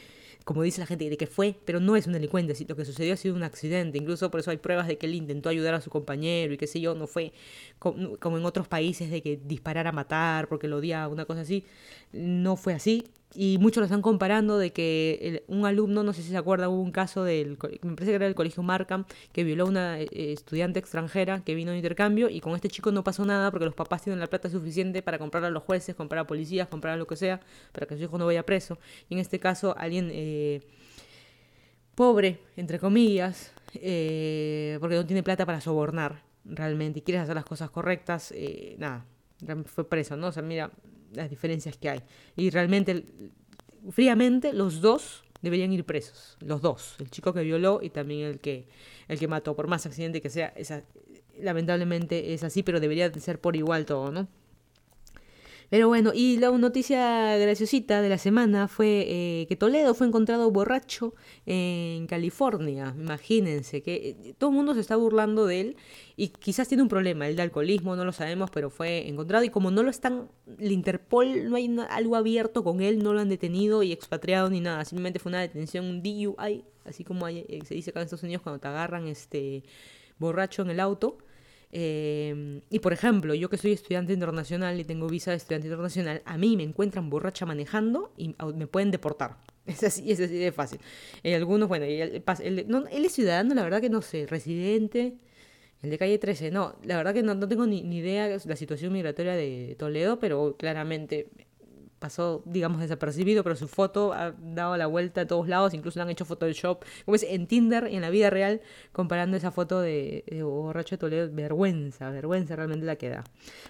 [0.49, 3.13] como dice la gente, de que fue, pero no es un delincuente, lo que sucedió
[3.13, 5.81] ha sido un accidente, incluso por eso hay pruebas de que él intentó ayudar a
[5.81, 7.33] su compañero y qué sé yo, no fue
[7.77, 11.65] como en otros países de que disparar a matar porque lo odiaba, una cosa así,
[12.13, 13.03] no fue así,
[13.33, 16.81] y muchos lo están comparando de que un alumno, no sé si se acuerda, hubo
[16.81, 20.07] un caso del, me parece que era del colegio Markham, que violó a una eh,
[20.11, 23.75] estudiante extranjera que vino de intercambio y con este chico no pasó nada porque los
[23.75, 26.97] papás tienen la plata suficiente para comprar a los jueces, comprar a policías, comprar a
[26.97, 27.39] lo que sea,
[27.71, 28.79] para que su hijo no vaya preso.
[29.09, 30.61] Y en este caso alguien eh,
[31.93, 37.45] pobre, entre comillas, eh, porque no tiene plata para sobornar realmente y quiere hacer las
[37.45, 38.33] cosas correctas,
[38.79, 39.05] nada,
[39.65, 40.27] fue preso, ¿no?
[40.27, 40.71] O sea, mira,
[41.13, 42.01] las diferencias que hay.
[42.35, 43.05] Y realmente,
[43.91, 46.37] fríamente, los dos deberían ir presos.
[46.41, 46.95] Los dos.
[46.99, 48.67] El chico que violó y también el que,
[49.07, 49.55] el que mató.
[49.55, 50.83] Por más accidente que sea, esa,
[51.39, 54.27] lamentablemente es así, pero debería ser por igual todo, ¿no?
[55.69, 60.49] Pero bueno, y la noticia graciosita de la semana fue eh, que Toledo fue encontrado
[60.49, 61.13] borracho
[61.45, 62.95] en California.
[62.97, 65.77] Imagínense que eh, todo el mundo se está burlando de él
[66.15, 69.49] y quizás tiene un problema, el de alcoholismo, no lo sabemos, pero fue encontrado y
[69.49, 73.29] como no lo están, el Interpol no hay algo abierto con él, no lo han
[73.29, 77.75] detenido y expatriado ni nada, simplemente fue una detención, un DUI, así como eh, se
[77.75, 79.63] dice acá en Estados Unidos cuando te agarran este
[80.17, 81.19] borracho en el auto.
[81.71, 86.21] Eh, y por ejemplo, yo que soy estudiante internacional y tengo visa de estudiante internacional,
[86.25, 89.37] a mí me encuentran borracha manejando y me pueden deportar.
[89.69, 90.79] Es así, es así de fácil.
[91.21, 95.13] Eh, algunos, bueno, él, él, es ciudadano, la verdad que no sé, residente,
[95.83, 98.41] el de calle 13, no, la verdad que no, no tengo ni, ni idea de
[98.45, 101.29] la situación migratoria de Toledo, pero claramente
[101.99, 106.03] pasó, digamos, desapercibido, pero su foto ha dado la vuelta a todos lados, incluso le
[106.03, 109.81] han hecho Photoshop, como es en Tinder y en la vida real, comparando esa foto
[109.81, 113.23] de, borracho de Toledo, vergüenza, vergüenza realmente la que da.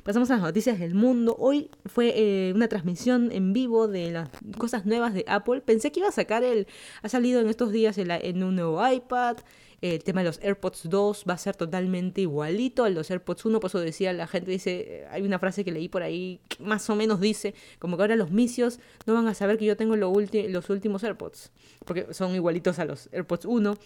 [0.03, 1.35] Pasamos a las noticias del mundo.
[1.39, 5.61] Hoy fue eh, una transmisión en vivo de las cosas nuevas de Apple.
[5.61, 6.67] Pensé que iba a sacar el,
[7.01, 9.37] ha salido en estos días en un nuevo iPad,
[9.81, 13.59] el tema de los AirPods 2 va a ser totalmente igualito a los AirPods 1,
[13.59, 16.89] por eso decía la gente, dice, hay una frase que leí por ahí, que más
[16.89, 19.95] o menos dice, como que ahora los misios no van a saber que yo tengo
[19.95, 21.51] los últimos AirPods,
[21.85, 23.77] porque son igualitos a los AirPods 1.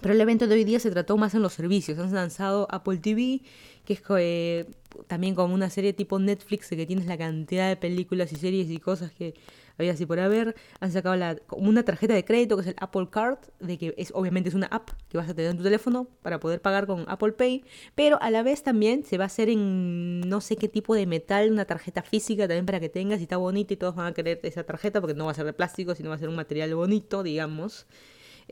[0.00, 1.98] Pero el evento de hoy día se trató más en los servicios.
[1.98, 3.42] Han lanzado Apple TV,
[3.84, 4.66] que es eh,
[5.08, 8.78] también como una serie tipo Netflix, que tienes la cantidad de películas y series y
[8.78, 9.34] cosas que
[9.80, 10.54] había así por haber.
[10.80, 14.12] Han sacado la, una tarjeta de crédito que es el Apple Card, de que es
[14.14, 17.04] obviamente es una app que vas a tener en tu teléfono para poder pagar con
[17.08, 17.64] Apple Pay,
[17.94, 21.06] pero a la vez también se va a hacer en no sé qué tipo de
[21.06, 24.12] metal, una tarjeta física también para que tengas y está bonita y todos van a
[24.14, 26.36] querer esa tarjeta porque no va a ser de plástico, sino va a ser un
[26.36, 27.86] material bonito, digamos.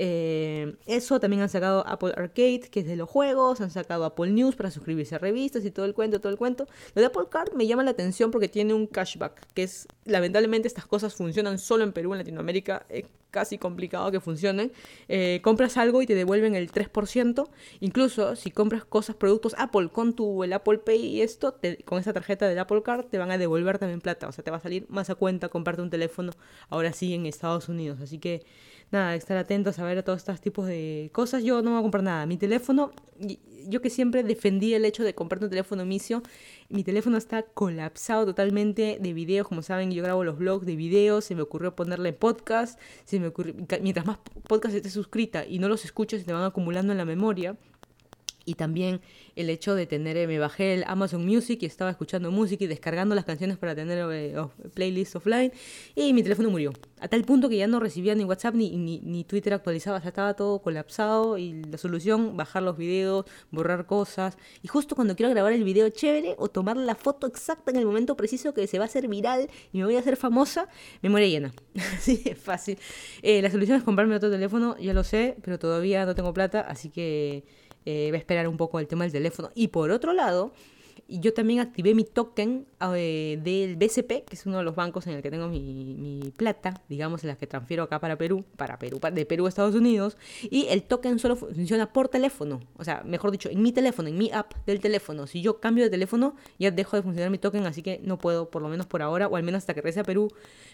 [0.01, 4.31] Eh, eso también han sacado Apple Arcade, que es de los juegos, han sacado Apple
[4.31, 6.69] News para suscribirse a revistas y todo el cuento, todo el cuento.
[6.95, 10.69] Lo de Apple Card me llama la atención porque tiene un cashback, que es, lamentablemente
[10.69, 13.07] estas cosas funcionan solo en Perú, en Latinoamérica, es
[13.39, 14.73] casi complicado que funcionen.
[15.09, 17.49] Eh, compras algo y te devuelven el 3%,
[17.79, 22.13] incluso si compras cosas, productos Apple con tu el Apple Pay y esto, con esa
[22.13, 24.61] tarjeta del Apple Card te van a devolver también plata, o sea, te va a
[24.61, 26.33] salir más a cuenta comprarte un teléfono
[26.69, 28.45] ahora sí en Estados Unidos, así que
[28.91, 31.45] nada, estar atentos a ver a todos estos tipos de cosas.
[31.45, 32.27] Yo no voy a comprar nada.
[32.27, 32.93] Mi teléfono,
[33.67, 36.23] yo que siempre defendí el hecho de comprar un teléfono misio,
[36.69, 39.49] mi teléfono está colapsado totalmente de videos.
[39.49, 43.29] Como saben, yo grabo los blogs de videos, se me ocurrió ponerle podcast, se me
[43.29, 46.99] ocurrió, mientras más podcast esté suscrita y no los escuches, se te van acumulando en
[46.99, 47.57] la memoria
[48.49, 49.03] y también
[49.37, 52.67] el hecho de tener, eh, me bajé el Amazon Music y estaba escuchando música y
[52.67, 54.35] descargando las canciones para tener eh,
[54.73, 55.53] playlists offline
[55.95, 56.73] y mi teléfono murió.
[56.99, 60.33] A tal punto que ya no recibía ni WhatsApp ni, ni, Twitter actualizado, ya estaba
[60.33, 65.53] todo colapsado y la solución, bajar los videos, borrar cosas y justo cuando quiero grabar
[65.53, 68.85] el video chévere o tomar la foto exacta en el momento preciso que se va
[68.85, 70.69] a hacer viral y me voy a hacer famosa,
[71.03, 71.53] me muere llena.
[71.99, 72.79] Así es fácil.
[73.21, 76.63] Eh, la solución es comprarme otro teléfono, ya lo sé, pero todavía no tengo plata,
[76.63, 77.45] así que
[77.91, 79.51] eh, voy a esperar un poco el tema del teléfono.
[79.55, 80.53] Y por otro lado,
[81.09, 85.15] yo también activé mi token eh, del BCP, que es uno de los bancos en
[85.15, 88.79] el que tengo mi, mi, plata, digamos, en las que transfiero acá para Perú, para
[88.79, 93.03] Perú, de Perú a Estados Unidos, y el token solo funciona por teléfono, o sea,
[93.05, 95.27] mejor dicho, en mi teléfono, en mi app del teléfono.
[95.27, 98.51] Si yo cambio de teléfono, ya dejo de funcionar mi token, así que no puedo,
[98.51, 100.29] por lo menos por ahora, o al menos hasta que regrese a Perú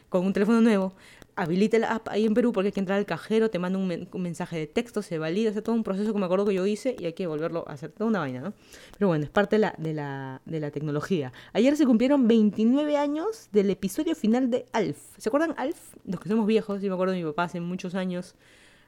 [0.08, 0.94] con un teléfono nuevo,
[1.36, 4.08] habilite la app ahí en Perú porque hay que entrar al cajero, te manda un,
[4.22, 6.96] mensaje de texto, se valida, es todo un proceso que me acuerdo que yo hice
[6.98, 8.52] y hay que volverlo a hacer, toda una vaina, ¿no?
[8.98, 11.32] Pero bueno, es parte de la, de la, de la tecnología.
[11.52, 14.98] Ayer se cumplieron 29 años del episodio final de Alf.
[15.16, 15.94] ¿Se acuerdan Alf?
[16.04, 18.34] Los que somos viejos, yo me acuerdo de mi papá hace muchos años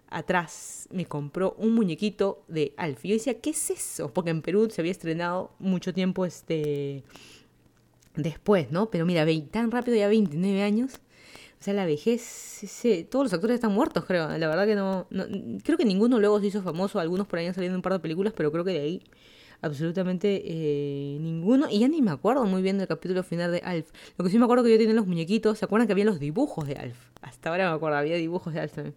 [0.08, 3.04] atrás me compró un muñequito de Alf.
[3.04, 4.12] Y yo decía, ¿qué es eso?
[4.12, 7.04] Porque en Perú se había estrenado mucho tiempo este
[8.16, 8.90] después, ¿no?
[8.90, 10.94] Pero mira, tan rápido, ya 29 años.
[11.60, 14.36] O sea, la vejez, todos los actores están muertos, creo.
[14.36, 15.06] La verdad que no,
[15.62, 16.98] Creo que ninguno luego se hizo famoso.
[16.98, 19.02] Algunos por ahí han salido un par de películas, pero creo que de ahí
[19.60, 21.68] absolutamente eh, ninguno.
[21.70, 23.90] Y ya ni me acuerdo muy bien del capítulo final de Alf.
[24.16, 25.58] Lo que sí me acuerdo que yo tenía los muñequitos.
[25.58, 26.96] ¿Se acuerdan que había los dibujos de Alf?
[27.22, 28.94] Hasta ahora me acuerdo, había dibujos de Alf también.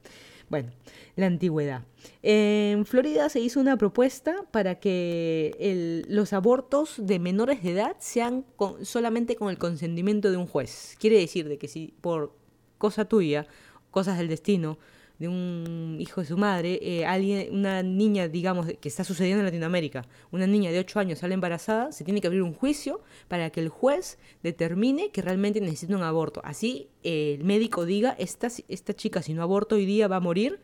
[0.50, 0.72] Bueno,
[1.16, 1.84] la antigüedad.
[2.24, 8.46] En Florida se hizo una propuesta para que los abortos de menores de edad sean
[8.82, 10.96] solamente con el consentimiento de un juez.
[11.00, 12.34] Quiere decir de que si por
[12.80, 13.46] cosa tuya,
[13.92, 14.80] cosas del destino,
[15.20, 19.46] de un hijo de su madre, eh, alguien, una niña, digamos, que está sucediendo en
[19.46, 23.50] Latinoamérica, una niña de 8 años sale embarazada, se tiene que abrir un juicio para
[23.50, 26.42] que el juez determine que realmente necesita un aborto.
[26.46, 30.22] Así eh, el médico diga, esta, esta chica si no aborta hoy día va a
[30.22, 30.62] morir,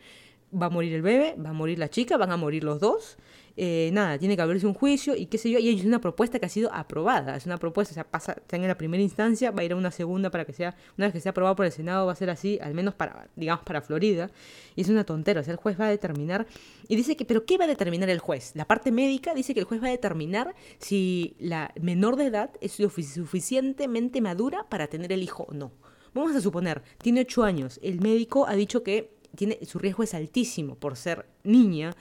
[0.53, 3.17] va a morir el bebé, va a morir la chica, van a morir los dos,
[3.57, 6.39] eh, nada, tiene que abrirse un juicio y qué sé yo, y es una propuesta
[6.39, 9.61] que ha sido aprobada, es una propuesta, o sea, pasa, en la primera instancia, va
[9.61, 11.71] a ir a una segunda para que sea, una vez que sea aprobado por el
[11.71, 14.29] Senado va a ser así, al menos para, digamos, para Florida,
[14.75, 16.47] y es una tontera, o sea, el juez va a determinar,
[16.87, 18.51] y dice que, pero ¿qué va a determinar el juez?
[18.55, 22.51] La parte médica dice que el juez va a determinar si la menor de edad
[22.59, 25.71] es suficientemente madura para tener el hijo o no.
[26.13, 30.13] Vamos a suponer, tiene 8 años, el médico ha dicho que tiene, su riesgo es
[30.13, 31.95] altísimo por ser niña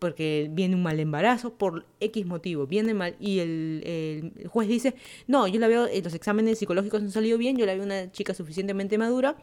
[0.00, 4.94] porque viene un mal embarazo, por X motivo, viene mal, y el, juez dice,
[5.28, 8.10] no, yo la veo, eh, los exámenes psicológicos han salido bien, yo la veo una
[8.10, 9.36] chica suficientemente madura,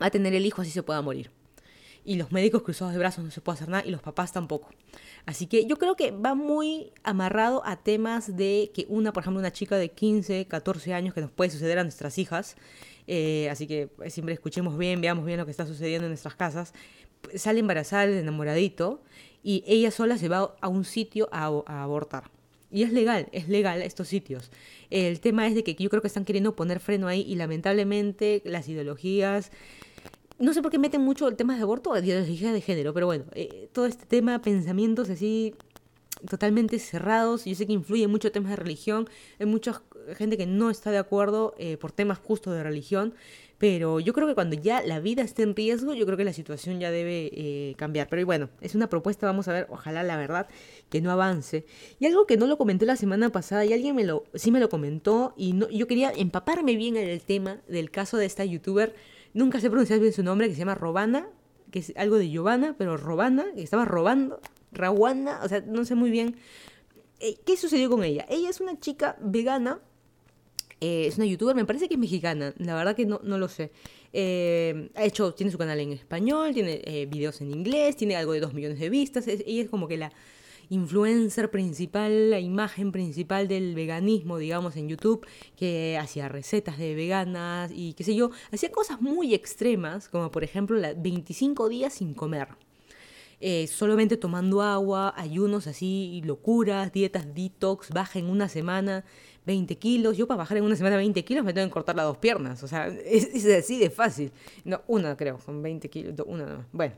[0.00, 1.30] va a tener el hijo así se pueda morir.
[2.04, 4.68] Y los médicos cruzados de brazos no se puede hacer nada, y los papás tampoco.
[5.24, 9.40] Así que yo creo que va muy amarrado a temas de que una, por ejemplo,
[9.40, 12.56] una chica de 15, 14 años que nos puede suceder a nuestras hijas,
[13.06, 16.74] eh, así que siempre escuchemos bien, veamos bien lo que está sucediendo en nuestras casas,
[17.34, 19.02] sale embarazada el enamoradito
[19.42, 21.46] y ella sola se va a un sitio a,
[21.82, 22.30] abortar.
[22.70, 24.50] Y es legal, es legal estos sitios.
[24.90, 28.42] El tema es de que yo creo que están queriendo poner freno ahí y lamentablemente
[28.44, 29.50] las ideologías...
[30.38, 33.04] No sé por qué meten mucho el tema de aborto o ideología de género, pero
[33.04, 35.54] bueno, eh, todo este tema, pensamientos así
[36.28, 37.44] totalmente cerrados.
[37.44, 39.08] Yo sé que influye mucho temas de religión.
[39.38, 39.82] Hay mucha
[40.16, 43.14] gente que no está de acuerdo eh, por temas justos de religión.
[43.60, 46.32] Pero yo creo que cuando ya la vida esté en riesgo, yo creo que la
[46.32, 48.08] situación ya debe eh, cambiar.
[48.08, 50.48] Pero bueno, es una propuesta, vamos a ver, ojalá la verdad
[50.88, 51.66] que no avance.
[51.98, 54.60] Y algo que no lo comenté la semana pasada y alguien me lo, sí me
[54.60, 58.46] lo comentó y no, yo quería empaparme bien en el tema del caso de esta
[58.46, 58.94] youtuber,
[59.34, 61.28] nunca sé pronunciar bien su nombre, que se llama Robana,
[61.70, 64.40] que es algo de Giovanna, pero Robana, que estaba robando,
[64.72, 66.36] Rawana, o sea, no sé muy bien.
[67.20, 68.24] Eh, ¿Qué sucedió con ella?
[68.30, 69.80] Ella es una chica vegana
[70.80, 73.48] eh, es una youtuber, me parece que es mexicana, la verdad que no, no lo
[73.48, 73.70] sé.
[74.14, 78.32] Eh, ha hecho, tiene su canal en español, tiene eh, videos en inglés, tiene algo
[78.32, 79.28] de dos millones de vistas.
[79.28, 80.10] ella es como que la
[80.70, 87.72] influencer principal, la imagen principal del veganismo, digamos, en YouTube, que hacía recetas de veganas
[87.74, 92.14] y qué sé yo, hacía cosas muy extremas, como por ejemplo la 25 días sin
[92.14, 92.48] comer.
[93.68, 99.04] solamente tomando agua, ayunos así, locuras, dietas detox, baja en una semana.
[99.50, 100.16] 20 kilos.
[100.16, 102.62] Yo para bajar en una semana 20 kilos me tengo que cortar las dos piernas.
[102.62, 104.30] O sea, es, así de fácil.
[104.64, 106.14] No, una creo, con 20 kilos.
[106.26, 106.66] Una no.
[106.70, 106.94] Bueno,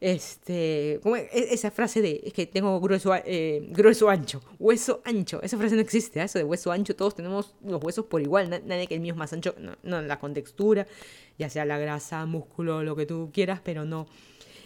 [0.00, 5.40] este, como e, esa frase de, es que tengo grueso, eh, grueso ancho, hueso ancho.
[5.42, 6.24] Esa frase no existe, ¿eh?
[6.24, 6.96] eso de hueso ancho.
[6.96, 8.50] Todos tenemos los huesos por igual.
[8.50, 9.54] Nadie que el mío es más ancho.
[9.58, 10.88] No, no, la contextura,
[11.38, 14.08] ya sea la grasa, músculo, lo que tú quieras, pero no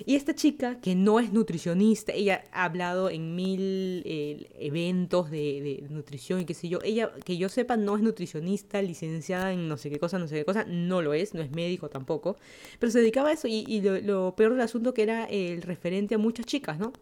[0.05, 5.85] y esta chica, que no es nutricionista, ella ha hablado en mil eh, eventos de,
[5.89, 9.77] nutrición y qué sé yo, ella, que yo sepa, no es nutricionista, licenciada en no
[9.77, 12.37] sé qué cosa, no sé qué cosa, no lo es, no es médico tampoco,
[12.79, 16.15] pero se dedicaba a eso y, lo, lo, peor del asunto que era el referente
[16.15, 16.93] a muchas chicas, ¿no?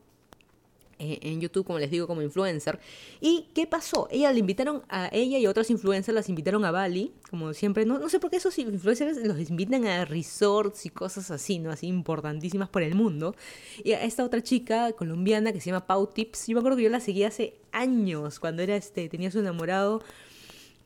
[1.05, 2.79] Eh, en YouTube, como les digo, como influencer.
[3.21, 4.09] ¿Y qué pasó?
[4.11, 7.85] Ella le invitaron a ella y otras influencers las invitaron a Bali, como siempre.
[7.85, 11.71] No, no sé por qué esos influencers los invitan a resorts y cosas así, ¿no?
[11.71, 13.37] Así importantísimas por el mundo.
[13.83, 16.85] Y a esta otra chica colombiana que se llama Pau Tips, yo me acuerdo que
[16.85, 20.03] yo la seguía hace años, cuando era este, tenía su enamorado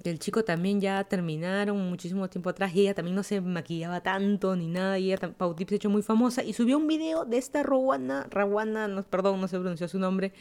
[0.05, 4.55] el chico también ya terminaron muchísimo tiempo atrás y ella también no se maquillaba tanto
[4.55, 7.63] ni nada y ella Pautip se hecho muy famosa y subió un video de esta
[7.63, 10.33] Rawana, Rawana, no, perdón, no se pronunció su nombre,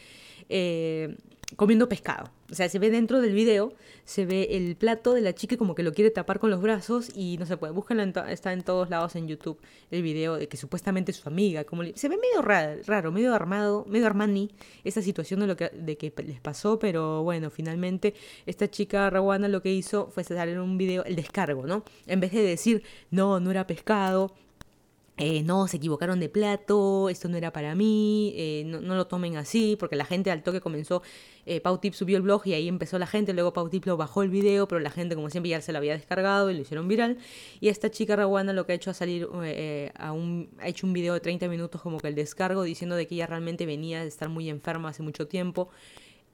[0.48, 1.16] eh,
[1.56, 2.30] comiendo pescado.
[2.50, 3.72] O sea, se ve dentro del video,
[4.04, 7.10] se ve el plato de la chica como que lo quiere tapar con los brazos
[7.14, 7.72] y no se puede.
[7.72, 9.58] Búsquenlo, está en todos lados en YouTube
[9.90, 11.64] el video de que supuestamente es su amiga.
[11.64, 14.50] Como se ve medio raro, raro, medio armado, medio Armani
[14.84, 18.14] esa situación de lo que, de que les pasó, pero bueno, finalmente
[18.46, 21.84] esta chica Rawana lo que hizo fue salir un video, el descargo, ¿no?
[22.06, 24.34] En vez de decir, no, no era pescado,
[25.18, 29.36] eh, no, se equivocaron de plato, esto no era para mí, eh, no, lo tomen
[29.36, 31.02] así, porque la gente al toque comenzó,
[31.44, 34.30] eh, Pautip subió el blog y ahí empezó la gente, luego Pautip lo bajó el
[34.30, 37.18] video, pero la gente como siempre ya se lo había descargado y lo hicieron viral,
[37.60, 39.28] y esta chica Rawana lo que ha hecho es salir
[39.96, 43.08] a un, ha hecho un video de 30 minutos como que el descargo, diciendo de
[43.08, 45.68] que ella realmente venía de estar muy enferma hace mucho tiempo,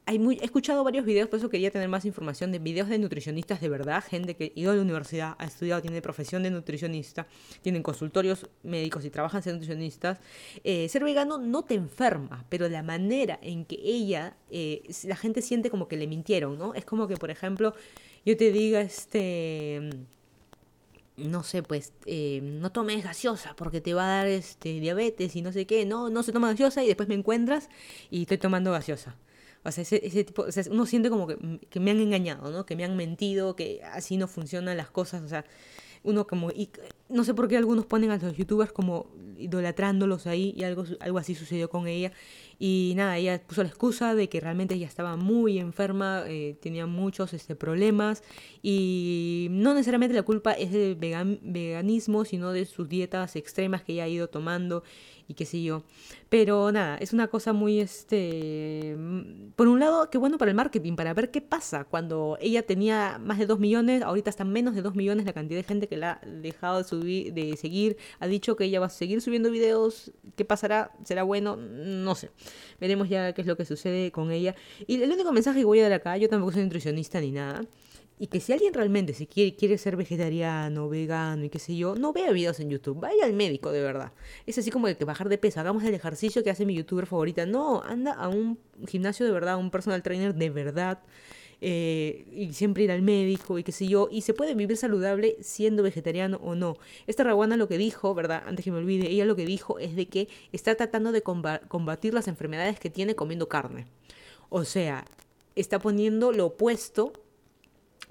[0.07, 3.69] he escuchado varios videos, por eso quería tener más información de videos de nutricionistas de
[3.69, 7.27] verdad, gente que ha ido a la universidad, ha estudiado, tiene profesión de nutricionista,
[7.63, 10.19] tienen consultorios médicos y trabajan ser nutricionistas.
[10.63, 15.41] Eh, ser vegano no te enferma, pero la manera en que ella, eh, la gente
[15.41, 16.75] siente como que le mintieron, ¿no?
[16.75, 17.75] Es como que, por ejemplo,
[18.27, 19.91] yo te diga, este
[21.17, 25.43] no sé, pues eh, no tomes gaseosa porque te va a dar este diabetes y
[25.43, 27.69] no sé qué, no, no se toma gaseosa y después me encuentras
[28.11, 29.17] y estoy tomando gaseosa.
[29.65, 31.39] O sea, ese, ese tipo, o sea, uno siente como que,
[31.71, 32.67] que, me han engañado, ¿no?
[32.67, 35.45] Que me han mentido, que así no funcionan las cosas, o sea,
[36.03, 36.71] uno como, y
[37.09, 39.07] no sé por qué algunos ponen a los youtubers como
[39.39, 42.13] idolatrándolos ahí y algo, algo así sucedió con ella.
[42.67, 46.87] Y nada, ella puso la excusa de que realmente ella estaba muy enferma, eh, tenía
[46.87, 48.23] muchos este, problemas
[48.63, 54.05] y no necesariamente la culpa es del veganismo, sino de sus dietas extremas que ella
[54.05, 54.83] ha ido tomando
[55.29, 55.83] y qué sé yo.
[56.29, 60.57] Pero nada, es una cosa muy, este, mm, por un lado, qué bueno para el
[60.57, 64.75] marketing, para ver qué pasa cuando ella tenía más de 2 millones, ahorita están menos
[64.75, 67.97] de 2 millones la cantidad de gente que la ha dejado de, subir, de seguir,
[68.21, 70.93] ha dicho que ella va a seguir subiendo videos, ¿qué pasará?
[71.05, 71.57] ¿Será bueno?
[71.57, 72.31] No sé.
[72.81, 74.55] Veremos ya qué es lo que sucede con ella.
[74.87, 77.63] Y el único mensaje que voy a dar acá, yo tampoco soy nutricionista ni nada,
[78.19, 81.97] y que si alguien realmente se quiere, quiere ser vegetariano, vegano y qué sé yo,
[81.97, 84.13] no vea videos en YouTube, vaya al médico de verdad.
[84.47, 87.07] Es así como de que bajar de peso, hagamos el ejercicio que hace mi youtuber
[87.07, 87.45] favorita.
[87.45, 91.01] No, anda a un gimnasio de verdad, un personal trainer de verdad.
[91.61, 95.37] Eh, y siempre ir al médico y qué sé yo, y se puede vivir saludable
[95.41, 96.77] siendo vegetariano o no.
[97.07, 98.43] Esta Raguana lo que dijo, ¿verdad?
[98.47, 102.15] Antes que me olvide, ella lo que dijo es de que está tratando de combatir
[102.15, 103.87] las enfermedades que tiene comiendo carne.
[104.51, 105.05] O sea,
[105.55, 107.13] está poniendo lo opuesto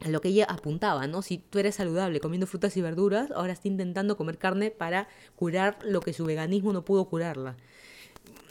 [0.01, 1.21] a lo que ella apuntaba, ¿no?
[1.21, 5.77] Si tú eres saludable comiendo frutas y verduras, ahora está intentando comer carne para curar
[5.83, 7.55] lo que su veganismo no pudo curarla.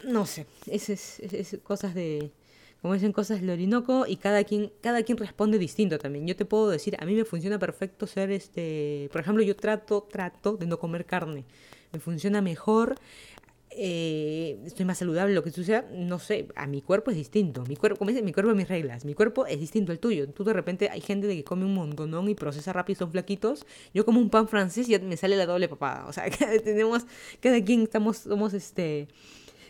[0.04, 2.32] No sé, es, es, cosas de,
[2.82, 6.26] como dicen, cosas del Orinoco y cada quien, cada quien responde distinto también.
[6.26, 10.02] Yo te puedo decir, a mí me funciona perfecto ser este, por ejemplo, yo trato,
[10.10, 11.44] trato de no comer carne.
[11.92, 12.96] Me funciona mejor
[13.74, 17.64] eh, estoy más saludable, lo que suceda, no sé, a mi cuerpo es distinto.
[17.68, 19.04] Mi cuerpo, como dice, mi cuerpo es mis reglas.
[19.04, 20.28] Mi cuerpo es distinto al tuyo.
[20.28, 23.12] Tú de repente hay gente de que come un montonón y procesa rápido y son
[23.12, 23.66] flaquitos.
[23.94, 26.06] Yo como un pan francés y me sale la doble papada.
[26.06, 26.24] O sea,
[26.64, 27.06] tenemos,
[27.40, 29.08] cada quien estamos, somos este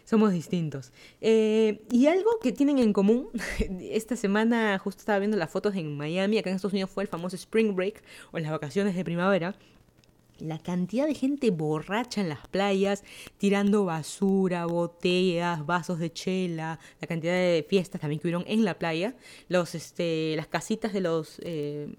[0.04, 0.92] somos distintos.
[1.20, 3.28] Eh, y algo que tienen en común,
[3.80, 7.08] esta semana justo estaba viendo las fotos en Miami, acá en Estados Unidos fue el
[7.08, 9.54] famoso Spring Break o las vacaciones de primavera
[10.42, 13.04] la cantidad de gente borracha en las playas,
[13.38, 18.78] tirando basura, botellas, vasos de chela, la cantidad de fiestas también que hubieron en la
[18.78, 19.14] playa,
[19.48, 21.94] los, este, las casitas de los eh,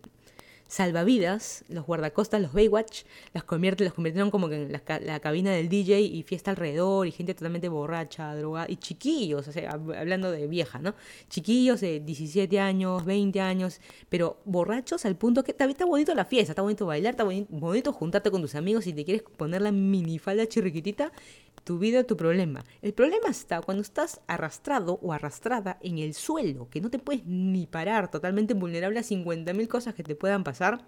[0.73, 5.69] salvavidas, los guardacostas, los Baywatch, las convierte, los convirtieron como que en la, cabina del
[5.69, 10.47] DJ y fiesta alrededor y gente totalmente borracha, drogada y chiquillos, o sea, hablando de
[10.47, 10.95] vieja, ¿no?
[11.29, 16.25] Chiquillos de 17 años, 20 años, pero borrachos al punto que está, está bonito la
[16.25, 19.71] fiesta, está bonito bailar, está bonito, juntarte con tus amigos y te quieres poner la
[19.71, 21.11] minifalda chirriquitita
[21.63, 22.63] tu vida, tu problema.
[22.81, 27.25] El problema está cuando estás arrastrado o arrastrada en el suelo, que no te puedes
[27.25, 30.85] ni parar, totalmente vulnerable a 50.000 cosas que te puedan pasar.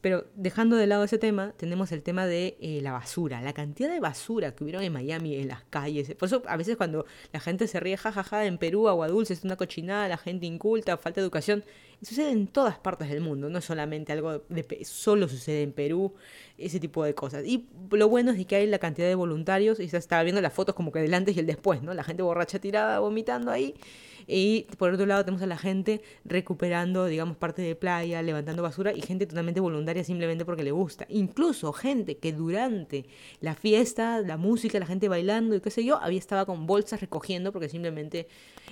[0.00, 3.90] Pero dejando de lado ese tema, tenemos el tema de eh, la basura, la cantidad
[3.90, 6.14] de basura que hubieron en Miami, en las calles.
[6.14, 9.42] Por eso a veces cuando la gente se ríe, jajaja, en Perú agua dulce es
[9.44, 11.64] una cochinada, la gente inculta, falta de educación.
[12.00, 16.14] Sucede en todas partes del mundo, no solamente algo de solo sucede en Perú,
[16.56, 17.44] ese tipo de cosas.
[17.44, 20.52] Y lo bueno es que hay la cantidad de voluntarios, y se estaba viendo las
[20.52, 21.92] fotos como que del antes y el después, ¿no?
[21.94, 23.74] La gente borracha tirada, vomitando ahí
[24.30, 28.92] Y por otro lado tenemos a la gente recuperando, digamos, parte de playa, levantando basura
[28.92, 31.06] y gente totalmente voluntaria simplemente porque le gusta.
[31.08, 33.06] Incluso gente que durante
[33.40, 37.00] la fiesta, la música, la gente bailando y qué sé yo, había estaba con bolsas
[37.00, 38.28] recogiendo porque simplemente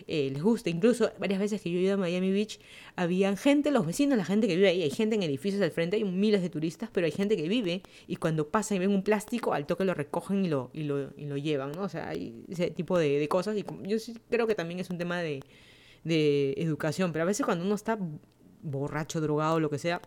[0.07, 0.69] eh, les gusta.
[0.69, 2.61] Incluso varias veces que yo iba a Miami Beach,
[2.97, 5.97] habían gente, los vecinos, la gente que vive ahí, hay gente en edificios al frente,
[5.97, 9.03] hay miles de turistas, pero hay gente que vive y cuando pasa y ven un
[9.03, 11.83] plástico, al toque lo recogen y lo, y lo, y lo llevan, ¿no?
[11.83, 13.99] O sea, hay ese tipo de, de cosas y yo
[14.31, 15.43] creo que también es un tema de,
[16.05, 17.99] de educación, pero a veces cuando uno está
[18.63, 20.01] borracho, drogado, lo que sea,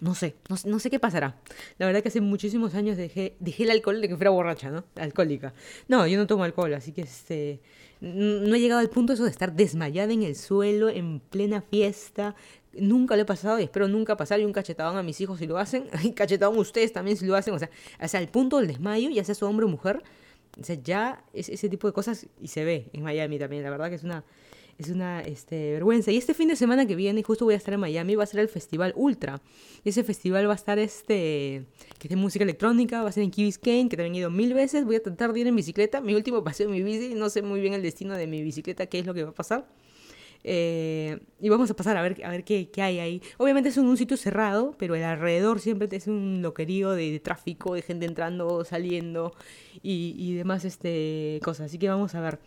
[0.00, 1.40] no sé, no, sé qué pasará.
[1.78, 4.84] La verdad que hace muchísimos años dejé, dejé el alcohol de que fuera borracha, ¿no?
[4.96, 5.54] Alcohólica.
[5.88, 7.60] No, yo no tomo alcohol, así que este,
[8.00, 12.34] no he llegado al punto eso de estar desmayada en el suelo, en plena fiesta.
[12.72, 15.46] Nunca lo he pasado y espero nunca pasar y un cachetadón a mis hijos si
[15.46, 15.88] lo hacen.
[16.02, 17.54] Y cachetadón a ustedes también si lo hacen.
[17.54, 20.02] O sea, hasta el punto del desmayo, ya sea su hombre o mujer.
[20.60, 23.62] O sea, ya es ese tipo de cosas y se ve en Miami también.
[23.62, 24.24] La verdad que es una
[24.78, 26.10] es una este, vergüenza.
[26.12, 28.26] Y este fin de semana que viene, justo voy a estar en Miami, va a
[28.26, 29.40] ser el Festival Ultra.
[29.84, 31.64] Y ese festival va a estar, este,
[31.98, 34.30] que es de música electrónica, va a ser en Key Biscayne, que también he ido
[34.30, 34.84] mil veces.
[34.84, 36.00] Voy a tratar de ir en bicicleta.
[36.00, 38.86] Mi último paseo en mi bici, no sé muy bien el destino de mi bicicleta,
[38.86, 39.66] qué es lo que va a pasar.
[40.48, 43.20] Eh, y vamos a pasar a ver, a ver qué, qué, hay ahí.
[43.36, 47.82] Obviamente es un, sitio cerrado, pero el alrededor siempre es un loquerío de, tráfico, de
[47.82, 49.34] gente entrando, saliendo
[49.82, 51.66] y, y, demás este, cosas.
[51.66, 52.38] Así que vamos a ver.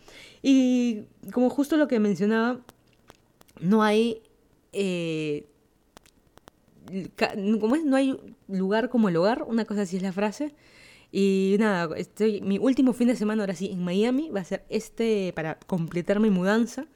[0.42, 2.60] Y como justo lo que mencionaba,
[3.60, 4.22] no hay...
[4.72, 5.46] Eh,
[7.60, 7.84] ¿cómo es?
[7.84, 10.54] No hay lugar como el hogar, una cosa así es la frase.
[11.12, 14.64] Y nada, estoy, mi último fin de semana ahora sí en Miami va a ser
[14.70, 16.86] este para completar mi mudanza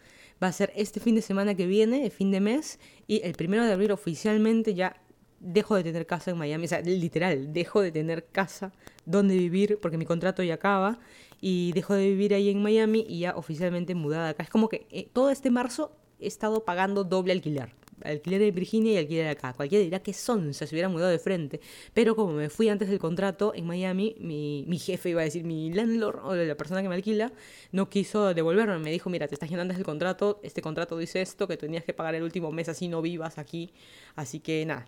[0.43, 3.35] va a ser este fin de semana que viene, el fin de mes, y el
[3.35, 5.01] primero de abril oficialmente ya
[5.41, 8.73] dejo de tener casa en Miami, o sea, literal, dejo de tener casa
[9.05, 10.99] donde vivir porque mi contrato ya acaba
[11.41, 14.43] y dejo de vivir ahí en Miami y ya oficialmente mudada acá.
[14.45, 18.93] Es como que eh, todo este marzo he estado pagando doble alquiler alquiler de Virginia
[18.93, 19.53] y alquiler acá.
[19.53, 21.61] Cualquiera dirá que son, se hubiera mudado de frente.
[21.93, 25.45] Pero como me fui antes del contrato en Miami, mi, mi jefe iba a decir,
[25.45, 27.33] mi landlord o la persona que me alquila,
[27.73, 28.79] no quiso devolverme.
[28.79, 31.85] Me dijo, mira, te estás yendo antes del contrato, este contrato dice esto, que tenías
[31.85, 33.73] que pagar el último mes así no vivas aquí.
[34.17, 34.87] Así que nada,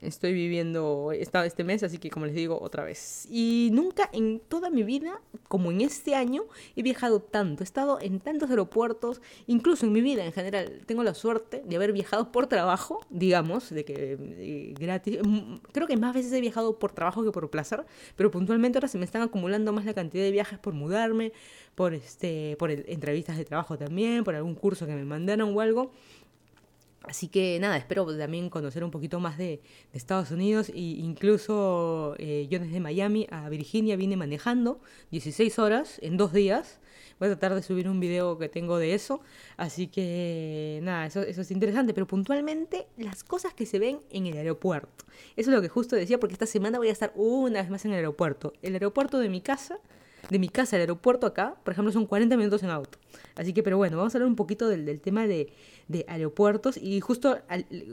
[0.00, 3.26] Estoy viviendo estado este mes, así que como les digo otra vez.
[3.30, 6.44] Y nunca en toda mi vida, como en este año,
[6.76, 7.62] he viajado tanto.
[7.62, 10.82] He estado en tantos aeropuertos, incluso en mi vida en general.
[10.84, 15.18] Tengo la suerte de haber viajado por trabajo, digamos, de que eh, gratis.
[15.22, 17.86] Mm, creo que más veces he viajado por trabajo que por placer,
[18.16, 21.32] pero puntualmente ahora se me están acumulando más la cantidad de viajes por mudarme,
[21.74, 25.92] por este, por entrevistas de trabajo también, por algún curso que me mandaron o algo.
[27.06, 29.60] Así que nada, espero también conocer un poquito más de,
[29.92, 34.80] Estados Unidos e incluso eh, yo desde Miami a Virginia vine manejando
[35.10, 36.80] 16 horas en dos días.
[37.18, 39.20] Voy a tratar de subir un video que tengo de eso.
[39.56, 41.94] Así que nada, eso, es interesante.
[41.94, 45.06] Pero puntualmente las cosas que se ven en el aeropuerto.
[45.34, 47.84] Eso es lo que justo decía porque esta semana voy a estar una vez más
[47.86, 48.52] en el aeropuerto.
[48.60, 49.78] El aeropuerto de mi casa
[50.30, 52.98] de mi casa al aeropuerto acá, por ejemplo, son 40 minutos en auto.
[53.34, 55.52] Así que, pero bueno, vamos a hablar un poquito del, del tema de,
[55.88, 56.76] de, aeropuertos.
[56.76, 57.38] Y justo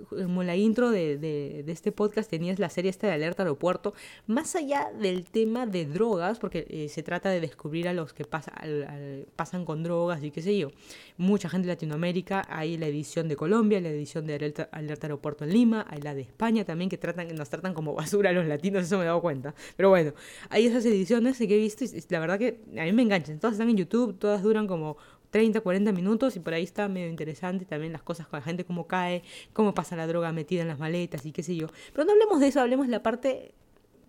[0.09, 3.93] como la intro de, de, este podcast tenías la serie esta de Alerta Aeropuerto.
[4.27, 8.25] Más allá del tema de drogas, porque eh, se trata de descubrir a los que
[8.25, 10.69] pasa, al, pasan con drogas y qué sé yo.
[11.17, 15.43] Mucha gente de Latinoamérica, hay la edición de Colombia, la edición de Alerta, Alerta Aeropuerto
[15.43, 18.45] en Lima, hay la de España también, que tratan, nos tratan como basura a los
[18.45, 19.53] latinos, eso me he dado cuenta.
[19.75, 20.13] Pero bueno,
[20.49, 23.39] hay esas ediciones que he visto y la verdad que a mí me enganchan.
[23.39, 24.97] Todas están en YouTube, todas duran como
[25.33, 28.65] 30, 40 minutos y por ahí está medio interesante también las cosas con la gente,
[28.65, 31.67] cómo cae, cómo pasa la droga metida en las maletas y qué sé yo.
[31.91, 33.55] Pero no hablemos de eso, hablemos de la parte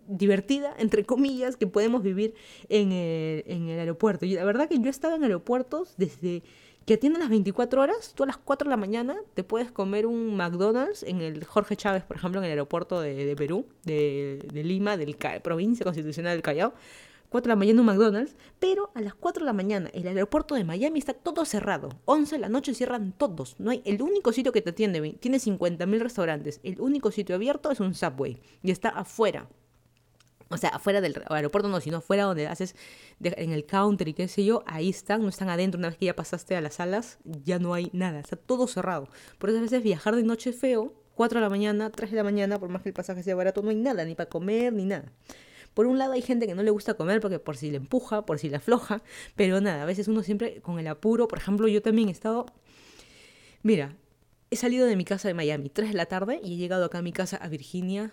[0.07, 2.35] divertida, entre comillas, que podemos vivir
[2.69, 4.27] en el, en el aeropuerto.
[4.27, 6.43] Y la verdad que yo he estado en aeropuertos desde
[6.85, 10.05] que atienden las 24 horas, tú a las 4 de la mañana te puedes comer
[10.05, 14.47] un McDonald's en el Jorge Chávez, por ejemplo, en el aeropuerto de, de Perú, de,
[14.53, 16.75] de Lima, del provincia constitucional del Callao
[17.29, 20.55] 4 de la mañana un McDonald's, pero a las 4 de la mañana el aeropuerto
[20.55, 21.89] de Miami está todo cerrado.
[22.05, 23.57] 11 de la noche cierran todos.
[23.59, 26.61] No hay el único sitio que te atiende, tiene 50.000 restaurantes.
[26.63, 29.49] El único sitio abierto es un Subway y está afuera.
[30.51, 32.77] O sea, afuera del aeropuerto no, sino afuera donde haces
[33.21, 35.79] en el counter y qué sé yo, ahí están, no están adentro.
[35.79, 39.09] Una vez que ya pasaste a las salas, ya no hay nada, está todo cerrado.
[39.39, 42.25] Por eso a veces viajar de noche feo, 4 de la mañana, 3 de la
[42.25, 44.85] mañana, por más que el pasaje sea barato, no hay nada, ni para comer, ni
[44.85, 45.11] nada.
[45.75, 48.25] Por un lado hay gente que no le gusta comer porque por si le empuja,
[48.25, 49.03] por si le afloja,
[49.37, 52.47] pero nada, a veces uno siempre con el apuro, por ejemplo, yo también he estado,
[53.63, 53.97] mira,
[54.51, 56.99] he salido de mi casa de Miami 3 de la tarde y he llegado acá
[56.99, 58.13] a mi casa a Virginia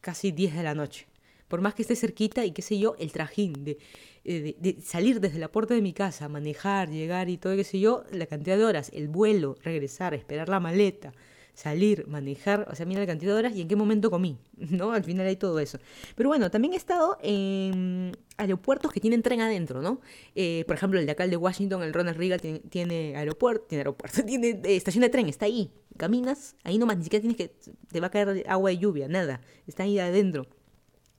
[0.00, 1.06] casi 10 de la noche.
[1.48, 3.78] por más que esté cerquita y qué sé yo, el trajín de,
[4.24, 7.78] eh, de, salir desde la puerta de mi casa, manejar, llegar y todo, qué sé
[7.78, 11.12] yo, la cantidad de horas, el vuelo, regresar, esperar la maleta,
[11.56, 14.92] salir, manejar, o sea, mira la cantidad de horas y en qué momento comí, ¿no?
[14.92, 15.78] Al final hay todo eso.
[16.14, 20.02] Pero bueno, también he estado en aeropuertos que tienen tren adentro, ¿no?
[20.34, 24.22] Eh, por ejemplo, el de acá, de Washington, el Ronald Reagan, tiene, aeropuerto, tiene aeropuerto,
[24.26, 25.72] tiene eh, estación de tren, está ahí.
[25.96, 27.48] Caminas, ahí nomás, ni siquiera tienes que,
[27.90, 30.46] te va a caer agua de lluvia, nada, está ahí adentro.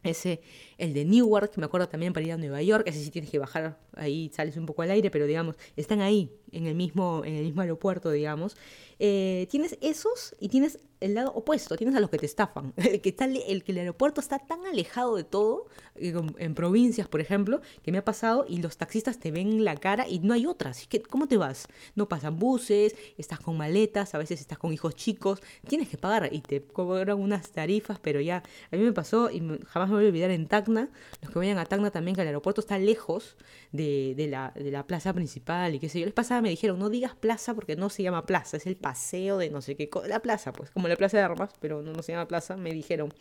[0.04, 0.40] Ese,
[0.78, 3.32] el de Newark, que me acuerdo también para ir a Nueva York, ese sí tienes
[3.32, 7.24] que bajar, ahí sales un poco al aire, pero digamos, están ahí, en el mismo,
[7.26, 8.56] en el mismo aeropuerto, digamos.
[9.00, 12.74] Eh, tienes esos y tienes el lado opuesto, tienes a los que te estafan.
[12.78, 17.08] El que, está, el que el aeropuerto está tan alejado de todo, eh, en provincias,
[17.08, 20.34] por ejemplo, que me ha pasado y los taxistas te ven la cara y no
[20.34, 20.88] hay otras.
[21.10, 21.68] ¿Cómo te vas?
[21.96, 26.30] No pasan buses, estás con maletas, a veces estás con hijos chicos, tienes que pagar
[26.32, 30.06] y te cobran unas tarifas, pero ya, a mí me pasó y jamás me voy
[30.06, 33.38] a olvidar en Los que vayan a Tacna también, que el aeropuerto está lejos
[33.72, 36.06] de, de, la, de la plaza principal y qué sé yo.
[36.06, 39.38] Les pasaba, me dijeron, no digas plaza porque no se llama plaza, es el paseo
[39.38, 42.12] de no sé qué, la plaza, pues, como la plaza de armas, pero no, se
[42.12, 43.14] llama plaza, me dijeron.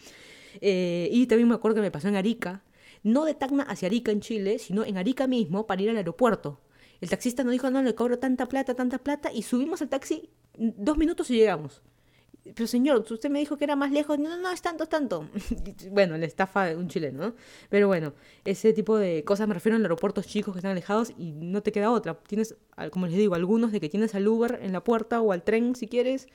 [0.61, 2.65] Eh, y también me acuerdo que me pasó en Arica,
[3.03, 6.61] no de Tacna hacia Arica en Chile, sino en Arica mismo para ir al aeropuerto.
[7.01, 10.31] El taxista nos dijo, no, le cobro tanta plata, tanta plata, y subimos al taxi
[10.57, 11.83] dos minutos y llegamos
[12.55, 14.19] pero señor, usted me dijo que era más lejos.
[14.19, 15.29] No, no, es tanto, es tanto.
[15.91, 17.35] bueno, la estafa de un chileno, ¿no?
[17.69, 18.13] Pero bueno,
[18.45, 21.73] ese tipo de cosas me refiero a aeropuertos chicos que están alejados y no te
[21.73, 22.15] queda otra.
[22.15, 22.57] Tienes,
[22.91, 25.75] como les digo, algunos de que tienes al Uber en la puerta o al tren
[25.75, 26.29] si quieres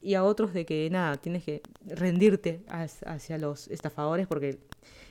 [0.00, 4.58] y a otros de que nada, tienes que rendirte hacia los estafadores porque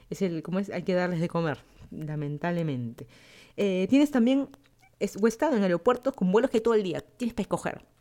[0.10, 1.58] es el, como es, hay que darles de comer,
[1.92, 3.08] lamentablemente.
[3.58, 4.50] Eh, tienes también,
[5.00, 7.94] es, o estado en aeropuertos con vuelos que todo el día tienes para escoger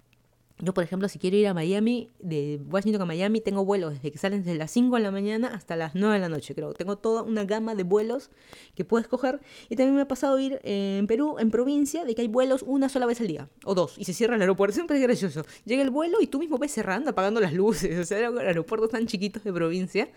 [0.63, 4.13] yo, por ejemplo, si quiero ir a Miami, de Washington a Miami, tengo vuelos desde
[4.13, 6.73] que salen desde las 5 de la mañana hasta las 9 de la noche, creo.
[6.73, 8.31] Tengo toda una gama de vuelos
[8.77, 9.41] que puedo escoger.
[9.69, 12.89] Y también me ha pasado ir en Perú, en provincia, de que hay vuelos una
[12.89, 14.73] sola vez al día, o dos, y se cierra el aeropuerto.
[14.83, 15.45] Siempre es gracioso.
[15.65, 17.99] Llega el vuelo y tú mismo ves cerrando, apagando las luces.
[18.03, 20.09] O sea, aeropuertos tan chiquitos de provincia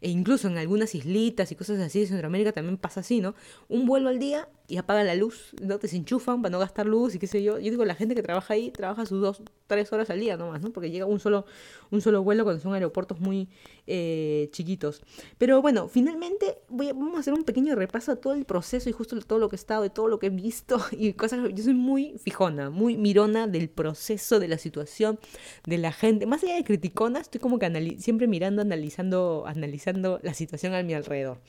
[0.00, 3.34] e incluso en algunas islitas y cosas así de Centroamérica también pasa así, ¿no?
[3.68, 7.14] Un vuelo al día y apagan la luz, no te desenchufan para no gastar luz
[7.14, 7.58] y qué sé yo.
[7.58, 10.60] Yo digo, la gente que trabaja ahí trabaja sus dos, tres horas al día nomás,
[10.60, 10.70] ¿no?
[10.72, 11.46] Porque llega un solo,
[11.90, 13.48] un solo vuelo cuando son aeropuertos muy
[13.86, 15.00] eh, chiquitos.
[15.38, 18.90] Pero bueno, finalmente voy a, vamos a hacer un pequeño repaso de todo el proceso
[18.90, 21.40] y justo todo lo que he estado, de todo lo que he visto y cosas.
[21.54, 25.18] Yo soy muy fijona, muy mirona del proceso, de la situación,
[25.64, 26.26] de la gente.
[26.26, 30.92] Más allá de criticona, estoy como que siempre mirando, analizando, analizando la situación a mi
[30.92, 31.40] alrededor.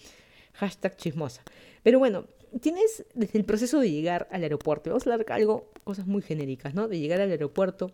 [0.54, 1.42] Hashtag chismosa.
[1.84, 2.26] Pero bueno,
[2.62, 6.74] tienes desde el proceso de llegar al aeropuerto, vamos a hablar algo, cosas muy genéricas,
[6.74, 6.88] ¿no?
[6.88, 7.92] De llegar al aeropuerto,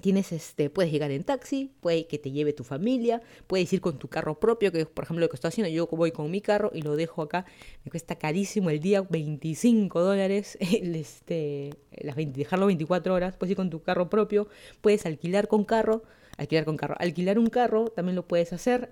[0.00, 3.98] tienes este, puedes llegar en taxi, puede que te lleve tu familia, puedes ir con
[3.98, 6.70] tu carro propio, que por ejemplo lo que estoy haciendo, yo voy con mi carro
[6.74, 7.44] y lo dejo acá,
[7.84, 13.70] me cuesta carísimo el día, 25 dólares, este, las dejarlo 24 horas, puedes ir con
[13.70, 14.48] tu carro propio,
[14.80, 16.02] puedes alquilar con carro,
[16.36, 18.90] alquilar con carro, alquilar un carro también lo puedes hacer,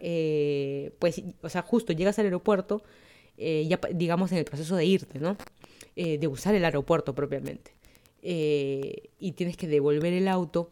[0.98, 2.82] pues, o sea, justo llegas al aeropuerto,
[3.37, 5.37] eh, ya digamos en el proceso de irte, ¿no?
[5.97, 7.72] Eh, de usar el aeropuerto propiamente.
[8.22, 10.70] Eh, y tienes que devolver el auto.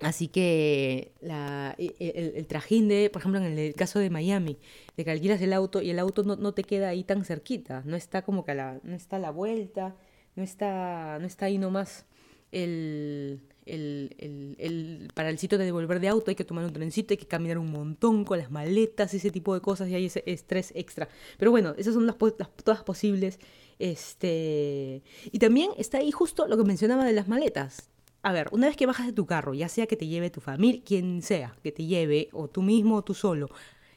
[0.00, 4.56] Así que la, el, trajín de, por ejemplo, en el caso de Miami,
[4.96, 7.82] de que alquilas el auto y el auto no, no te queda ahí tan cerquita,
[7.84, 9.94] no está como que a la, no está a la vuelta,
[10.36, 12.06] no está, no está ahí nomás
[12.50, 14.14] el, el,
[14.58, 17.26] el, para el sitio de devolver de auto hay que tomar un trencito, hay que
[17.26, 21.08] caminar un montón con las maletas, ese tipo de cosas y hay ese estrés extra.
[21.38, 22.16] Pero bueno, esas son las,
[22.64, 23.38] todas posibles.
[23.78, 25.02] Este...
[25.32, 27.90] Y también está ahí justo lo que mencionaba de las maletas.
[28.22, 30.40] A ver, una vez que bajas de tu carro, ya sea que te lleve tu
[30.40, 33.48] familia, quien sea, que te lleve, o tú mismo o tú solo,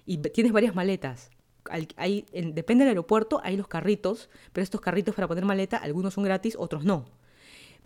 [0.05, 1.29] y tienes varias maletas,
[1.97, 6.23] hay, depende del aeropuerto, hay los carritos, pero estos carritos para poner maleta, algunos son
[6.23, 7.05] gratis, otros no.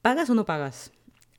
[0.01, 0.91] ¿Pagas o no pagas?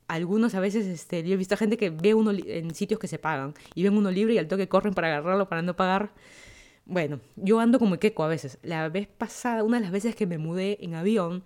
[0.08, 3.18] Algunos a veces, este, yo he visto gente que ve uno en sitios que se
[3.18, 6.12] pagan y ven uno libre y al toque corren para agarrarlo para no pagar.
[6.86, 8.58] Bueno, yo ando como queco a veces.
[8.62, 11.44] La vez pasada, una de las veces que me mudé en avión,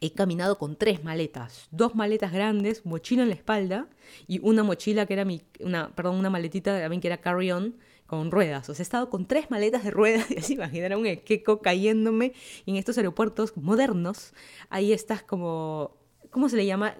[0.00, 3.88] he caminado con tres maletas, dos maletas grandes, mochila en la espalda
[4.26, 8.30] y una mochila que era mi, una, perdón, una maletita también que era carry-on con
[8.30, 8.70] ruedas.
[8.70, 12.32] O sea, he estado con tres maletas de ruedas y así imaginar un queco cayéndome
[12.64, 14.32] en estos aeropuertos modernos.
[14.70, 15.98] Ahí estás como,
[16.30, 16.96] ¿cómo se le llama?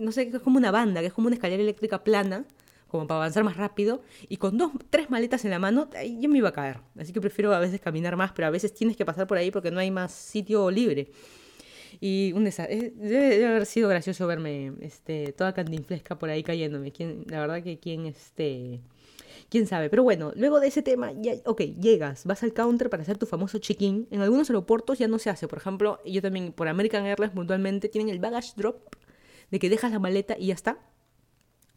[0.00, 2.44] No sé, es como una banda, que es como una escalera eléctrica plana,
[2.88, 5.88] como para avanzar más rápido, y con dos, tres maletas en la mano,
[6.20, 6.78] yo me iba a caer.
[6.98, 9.50] Así que prefiero a veces caminar más, pero a veces tienes que pasar por ahí
[9.50, 11.10] porque no hay más sitio libre.
[12.00, 12.92] Y un desastre.
[12.96, 16.92] Debe, haber sido gracioso verme este, toda cantinflesca por ahí cayéndome.
[16.92, 18.80] ¿Quién, la verdad que quién este
[19.48, 19.90] quién sabe.
[19.90, 23.26] Pero bueno, luego de ese tema, ya, ok, llegas, vas al counter para hacer tu
[23.26, 24.08] famoso check-in.
[24.10, 25.48] En algunos aeropuertos ya no se hace.
[25.48, 28.96] Por ejemplo, yo también por American Airlines puntualmente tienen el baggage drop
[29.54, 30.78] de que dejas la maleta y ya está.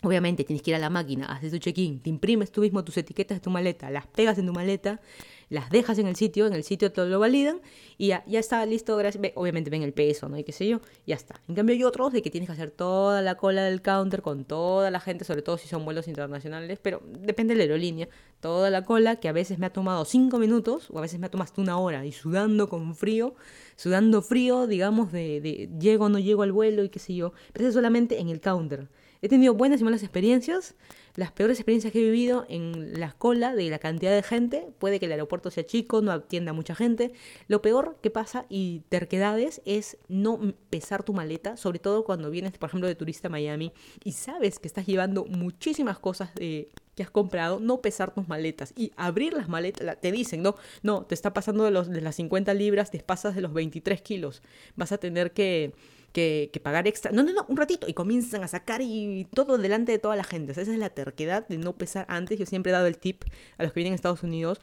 [0.04, 2.98] Obviamente tienes que ir a la máquina, haces tu check-in, te imprimes tú mismo tus
[2.98, 5.02] etiquetas de tu maleta, las pegas en tu maleta,
[5.50, 7.62] las dejas en el sitio, en el sitio te lo validan
[7.98, 9.32] y ya, ya está listo, gracias.
[9.36, 10.38] Obviamente ven el peso, ¿no?
[10.38, 11.42] Y qué sé yo, ya está.
[11.48, 14.46] En cambio hay otros de que tienes que hacer toda la cola del counter con
[14.46, 18.08] toda la gente, sobre todo si son vuelos internacionales, pero depende de la aerolínea,
[18.40, 21.26] toda la cola que a veces me ha tomado cinco minutos o a veces me
[21.28, 23.36] ha tomado hasta una hora y sudando con frío,
[23.78, 27.34] sudando frío, digamos, de, de llego o no llego al vuelo y qué sé yo,
[27.54, 28.90] pero eso solamente en el counter.
[29.22, 30.76] He tenido buenas y malas experiencias.
[31.16, 34.68] Las peores experiencias que he vivido en la cola de la cantidad de gente.
[34.78, 37.12] Puede que el aeropuerto sea chico, no atienda a mucha gente.
[37.48, 42.58] Lo peor que pasa y terquedades es no pesar tu maleta, sobre todo cuando vienes,
[42.58, 43.72] por ejemplo, de turista a Miami
[44.04, 48.74] y sabes que estás llevando muchísimas cosas de que has comprado, no pesar tus maletas
[48.76, 52.90] y abrir las maletas, te dicen, no, no, te está pasando de, las 50 libras,
[52.90, 54.42] te pasas de los 23 kilos,
[54.76, 55.74] vas a tener que,
[56.18, 57.12] que, pagar extra.
[57.12, 57.88] No, no, no, un ratito.
[57.88, 60.52] Y comienzan a sacar y todo delante de toda la gente.
[60.52, 62.40] esa es la terquedad de no pesar antes.
[62.40, 63.24] Yo siempre he dado el tip
[63.58, 64.60] a los que vienen a Estados Unidos.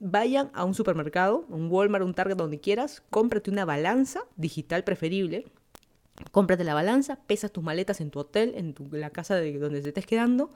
[0.00, 5.46] Vayan a un supermercado, un Walmart, un Target, donde quieras, cómprate una balanza digital preferible.
[6.32, 9.80] Cómprate la balanza, pesas tus maletas en tu hotel, en tu, la casa de donde
[9.82, 10.52] te estés quedando,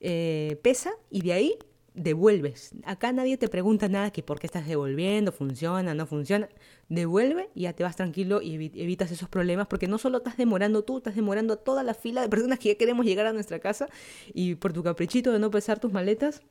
[0.00, 1.58] eh, pesa y de ahí
[1.98, 2.70] devuelves.
[2.84, 6.48] Acá nadie te pregunta nada que por qué estás devolviendo, funciona, no funciona.
[6.88, 10.84] Devuelve y ya te vas tranquilo y evitas esos problemas porque no solo estás demorando
[10.84, 13.88] tú, estás demorando toda la fila de personas que ya queremos llegar a nuestra casa
[14.32, 16.42] y por tu caprichito de no pesar tus maletas.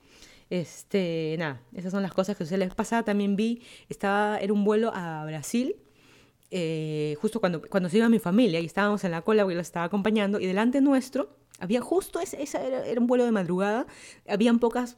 [0.49, 3.03] Este, nada, esas son las cosas que se les pasaba.
[3.03, 5.75] También vi, estaba, era un vuelo a Brasil,
[6.49, 9.61] eh, justo cuando, cuando se iba mi familia y estábamos en la cola, yo la
[9.61, 13.87] estaba acompañando y delante nuestro había justo ese, era, era, un vuelo de madrugada,
[14.27, 14.97] habían pocas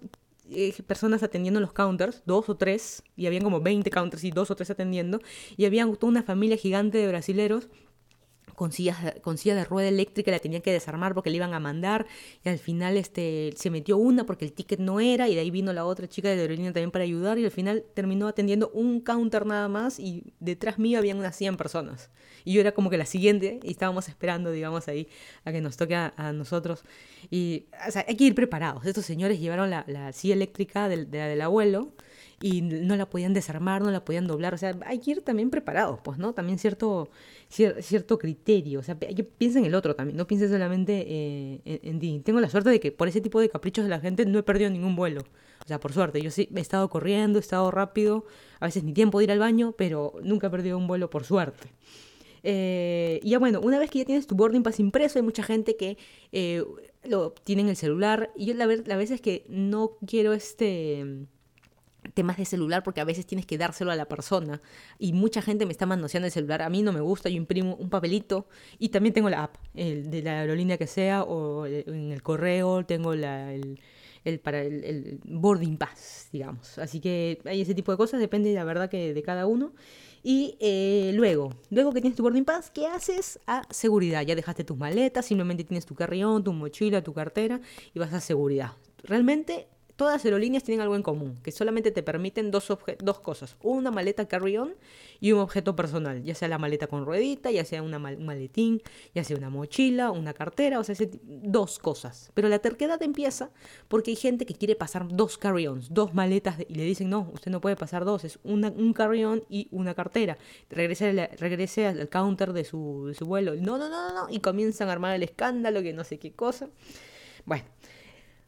[0.52, 4.52] eh, personas atendiendo los counters, dos o tres, y habían como 20 counters y dos
[4.52, 5.22] o tres atendiendo,
[5.58, 7.70] y había toda una familia gigante de brasileros
[8.60, 8.72] con,
[9.22, 12.06] con silla de rueda eléctrica, la tenían que desarmar porque le iban a mandar,
[12.44, 15.50] y al final este, se metió una porque el ticket no era, y de ahí
[15.50, 19.00] vino la otra chica de aerolínea también para ayudar, y al final terminó atendiendo un
[19.00, 22.10] counter nada más, y detrás mío habían unas 100 personas.
[22.44, 25.08] Y yo era como que la siguiente, y estábamos esperando, digamos, ahí
[25.46, 26.84] a que nos toque a, nosotros.
[27.32, 28.86] Y, o hay que ir preparados.
[28.86, 31.94] Estos señores llevaron la, la silla eléctrica del, del abuelo,
[32.42, 35.50] y no la podían desarmar, no la podían doblar, o sea, hay que ir también
[35.50, 36.34] preparados, pues, ¿no?
[36.34, 37.10] También cierto,
[37.50, 41.80] cierto criterio, o sea, hay que piensa en el otro también, no pienses solamente eh,
[41.84, 42.22] en, ti.
[42.24, 44.44] Tengo la suerte de que por ese tipo de caprichos de la gente no he
[44.44, 45.22] perdido ningún vuelo,
[45.64, 48.26] o sea, por suerte, yo sí he estado corriendo, he estado rápido,
[48.60, 51.26] a veces ni tiempo de ir al baño, pero nunca he perdido un vuelo por
[51.26, 51.70] suerte.
[52.42, 55.44] Eh, y ya bueno, una vez que ya tienes tu boarding pass impreso, hay mucha
[55.44, 55.98] gente que
[56.32, 56.64] eh,
[57.04, 58.32] lo tiene en el celular.
[58.36, 61.28] Y yo la, la vez es que no quiero este
[62.14, 64.62] temas de celular porque a veces tienes que dárselo a la persona
[64.98, 67.76] y mucha gente me está manoseando el celular a mí no me gusta yo imprimo
[67.76, 68.48] un papelito
[68.78, 72.86] y también tengo la app el, de la aerolínea que sea o en el correo
[72.86, 73.80] tengo la, el,
[74.44, 78.64] para el, boarding pass digamos así que hay ese tipo de cosas depende de la
[78.64, 79.74] verdad que de cada uno
[80.22, 83.40] y eh, luego, luego que tienes tu boarding pass, ¿qué haces?
[83.48, 84.22] A seguridad.
[84.24, 87.62] Ya dejaste tus maletas, simplemente tienes tu carrión, tu mochila, tu cartera
[87.94, 88.72] y vas a seguridad.
[89.04, 89.68] Realmente
[90.00, 92.74] todas las aerolíneas tienen algo en común, que solamente te permiten dos,
[93.04, 94.74] dos cosas, una maleta carry-on
[95.20, 98.82] y un objeto personal, ya sea la maleta con ruedita, ya sea una un maletín,
[99.14, 100.96] ya sea una mochila, una cartera, o sea,
[101.26, 102.32] dos cosas.
[102.34, 103.52] Pero la terquedad empieza
[103.90, 107.52] porque hay gente que quiere pasar dos carry-ons, dos maletas, y le dicen, no, usted
[107.52, 110.38] no puede pasar dos, es un carry-on y una cartera.
[110.70, 114.88] Regrese, regrese al counter de su, de su vuelo, no, no, no, no, y comienzan
[114.88, 116.70] a armar el escándalo, que no sé qué cosa.
[117.44, 117.66] Bueno,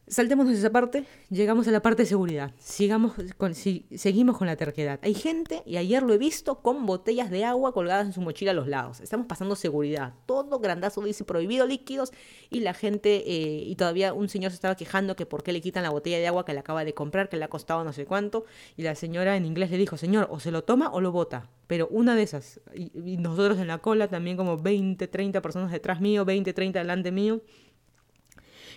[0.08, 2.50] Saltemos esa parte, llegamos a la parte de seguridad.
[2.58, 4.98] Sigamos con, si, seguimos con la terquedad.
[5.02, 8.50] Hay gente, y ayer lo he visto, con botellas de agua colgadas en su mochila
[8.50, 9.00] a los lados.
[9.00, 10.14] Estamos pasando seguridad.
[10.26, 12.12] Todo grandazo dice prohibido líquidos
[12.50, 15.60] y la gente, eh, y todavía un señor se estaba quejando que por qué le
[15.60, 17.92] quitan la botella de agua que le acaba de comprar, que le ha costado no
[17.92, 18.44] sé cuánto.
[18.76, 21.48] Y la señora en inglés le dijo, señor, o se lo toma o lo bota.
[21.68, 22.60] Pero una de esas.
[22.74, 26.80] Y, y nosotros en la cola también como 20, 30 personas detrás mío, 20, 30
[26.80, 27.40] delante mío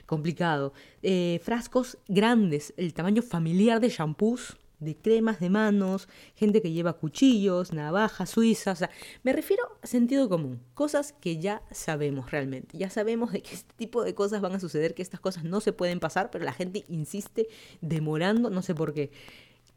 [0.06, 0.74] complicado.
[1.01, 6.93] Eh, frascos grandes, el tamaño familiar de shampoos, de cremas de manos, gente que lleva
[6.93, 8.89] cuchillos, navajas suizas, o sea,
[9.24, 13.74] me refiero a sentido común, cosas que ya sabemos realmente, ya sabemos de que este
[13.76, 16.53] tipo de cosas van a suceder, que estas cosas no se pueden pasar, pero la
[16.53, 17.47] gente insiste
[17.82, 19.12] demorando, no sé por qué.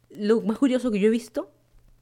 [0.09, 1.51] Lo más curioso que yo he visto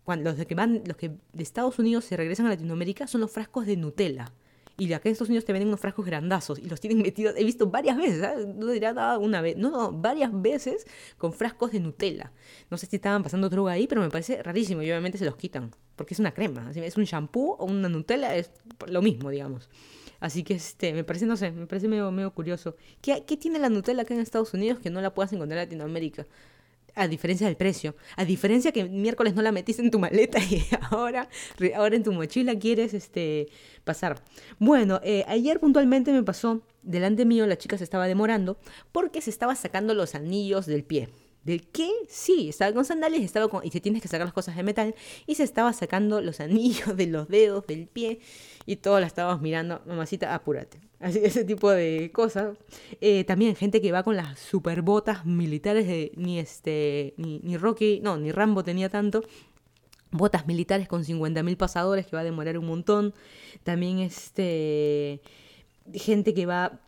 [0.03, 3.31] cuando los que van, los que de Estados Unidos se regresan a Latinoamérica son los
[3.31, 4.31] frascos de Nutella.
[4.79, 7.43] Y acá en Estados Unidos te venden unos frascos grandazos y los tienen metidos, he
[7.43, 8.45] visto varias veces, ¿sabes?
[8.45, 10.85] no dirá nada una vez, no, no, varias veces
[11.17, 12.31] con frascos de Nutella.
[12.69, 15.35] No sé si estaban pasando droga ahí, pero me parece rarísimo y obviamente se los
[15.35, 18.51] quitan, porque es una crema, es un shampoo o una Nutella, es
[18.87, 19.67] lo mismo, digamos.
[20.19, 22.75] Así que este, me parece, no sé, me parece medio, medio curioso.
[23.01, 25.65] ¿Qué, ¿Qué tiene la Nutella acá en Estados Unidos que no la puedas encontrar en
[25.65, 26.27] Latinoamérica?
[26.97, 27.95] A diferencia del precio.
[28.15, 31.29] A diferencia que miércoles no la metiste en tu maleta y ahora,
[31.75, 33.47] ahora en tu mochila quieres este,
[33.83, 34.21] pasar.
[34.59, 38.57] Bueno, eh, ayer puntualmente me pasó, delante mío la chica se estaba demorando
[38.91, 41.09] porque se estaba sacando los anillos del pie.
[41.43, 41.89] ¿Del qué?
[42.09, 44.95] Sí, estaba con sandalias estaba con, y se tienes que sacar las cosas de metal
[45.25, 48.19] y se estaba sacando los anillos de los dedos del pie
[48.65, 50.86] y todos la estábamos mirando, mamacita, apúrate.
[50.99, 52.57] Así ese tipo de cosas.
[53.01, 57.57] Eh, también gente que va con las super botas militares de ni este ni, ni
[57.57, 59.23] Rocky, no, ni Rambo tenía tanto.
[60.09, 63.13] Botas militares con 50.000 pasadores que va a demorar un montón.
[63.63, 65.21] También este
[65.93, 66.79] gente que va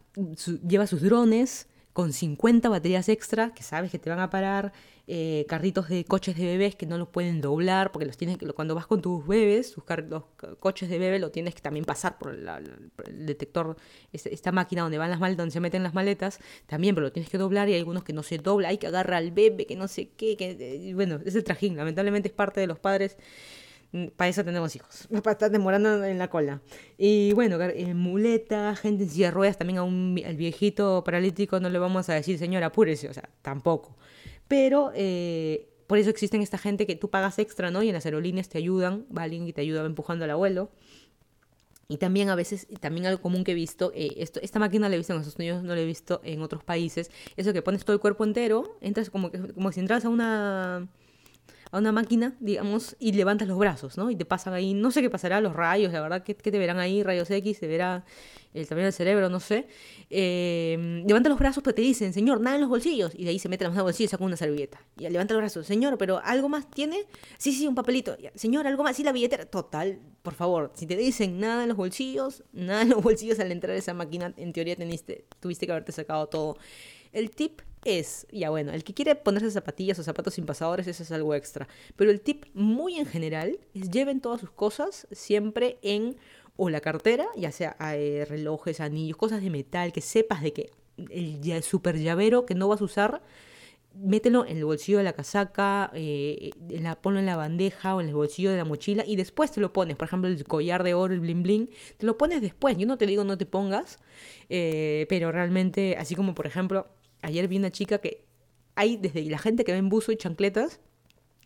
[0.67, 4.73] lleva sus drones con 50 baterías extra que sabes que te van a parar,
[5.11, 8.75] eh, carritos de coches de bebés que no los pueden doblar, porque los tienes cuando
[8.75, 10.25] vas con tus bebés, sus los
[10.59, 13.75] coches de bebé lo tienes que también pasar por, el detector,
[14.13, 16.37] esta máquina donde van las maletas, donde se meten las maletas,
[16.67, 18.85] también, pero lo tienes que doblar y hay algunos que no se dobla, hay que
[18.85, 22.35] agarrar al bebé, que no sé qué, que, eh, bueno, es el trajín, lamentablemente es
[22.35, 23.17] parte de los padres
[23.91, 26.61] mm, para eso tenemos hijos, para estar demorando en la cola.
[26.99, 31.59] Y bueno, en muleta, gente en silla de ruedas, también a un, al viejito paralítico
[31.59, 33.97] no le vamos a decir, señor, apúrese, o sea, tampoco.
[34.49, 37.81] Pero eh, por eso existen esta gente que tú pagas extra, ¿no?
[37.81, 40.69] Y en las aerolíneas te ayudan, va alguien y te ayuda empujando al abuelo.
[41.87, 44.95] Y también a veces, también algo común que he visto, eh, esto, esta máquina la
[44.95, 47.83] he visto en Estados Unidos, no la he visto en otros países, eso que pones
[47.85, 50.87] todo el cuerpo entero, entras como, como si entras a una
[51.71, 54.09] a una máquina, digamos, y levantas los brazos, ¿no?
[54.09, 56.79] Y te pasan ahí, no sé qué pasará, los rayos, la verdad, ¿qué, te verán
[56.79, 57.03] ahí?
[57.03, 58.05] Rayos X, se verá
[58.53, 59.67] el tamaño del cerebro, no sé.
[60.09, 63.13] Eh, levanta los brazos, pero te dicen, señor, nada en los bolsillos.
[63.15, 64.81] Y de ahí se mete en los bolsillos y saca una servilleta.
[64.97, 67.05] Y levanta los brazos, señor, pero ¿algo más tiene?
[67.37, 68.17] Sí, sí, un papelito.
[68.35, 68.95] Señor, ¿algo más?
[68.95, 69.45] Sí, la billetera.
[69.45, 73.51] Total, por favor, si te dicen nada en los bolsillos, nada en los bolsillos al
[73.51, 76.57] entrar a esa máquina, en teoría teniste, tuviste que haberte sacado todo.
[77.11, 81.03] El tip es, ya bueno, el que quiere ponerse zapatillas o zapatos sin pasadores, eso
[81.03, 81.67] es algo extra.
[81.95, 86.17] Pero el tip muy en general es lleven todas sus cosas siempre en
[86.59, 90.71] o la cartera, ya sea eh, relojes, anillos, cosas de metal, que sepas de que
[91.09, 93.21] el super llavero que no vas a usar,
[93.95, 98.09] mételo en el bolsillo de la casaca, eh, la, ponlo en la bandeja o en
[98.09, 99.95] el bolsillo de la mochila y después te lo pones.
[99.95, 102.77] Por ejemplo, el collar de oro, el bling bling, te lo pones después.
[102.77, 103.99] Yo no te digo no te pongas,
[104.49, 106.87] eh, pero realmente, así como por ejemplo,
[107.21, 108.25] ayer vi una chica que
[108.75, 110.81] hay desde la gente que ve en buzo y chancletas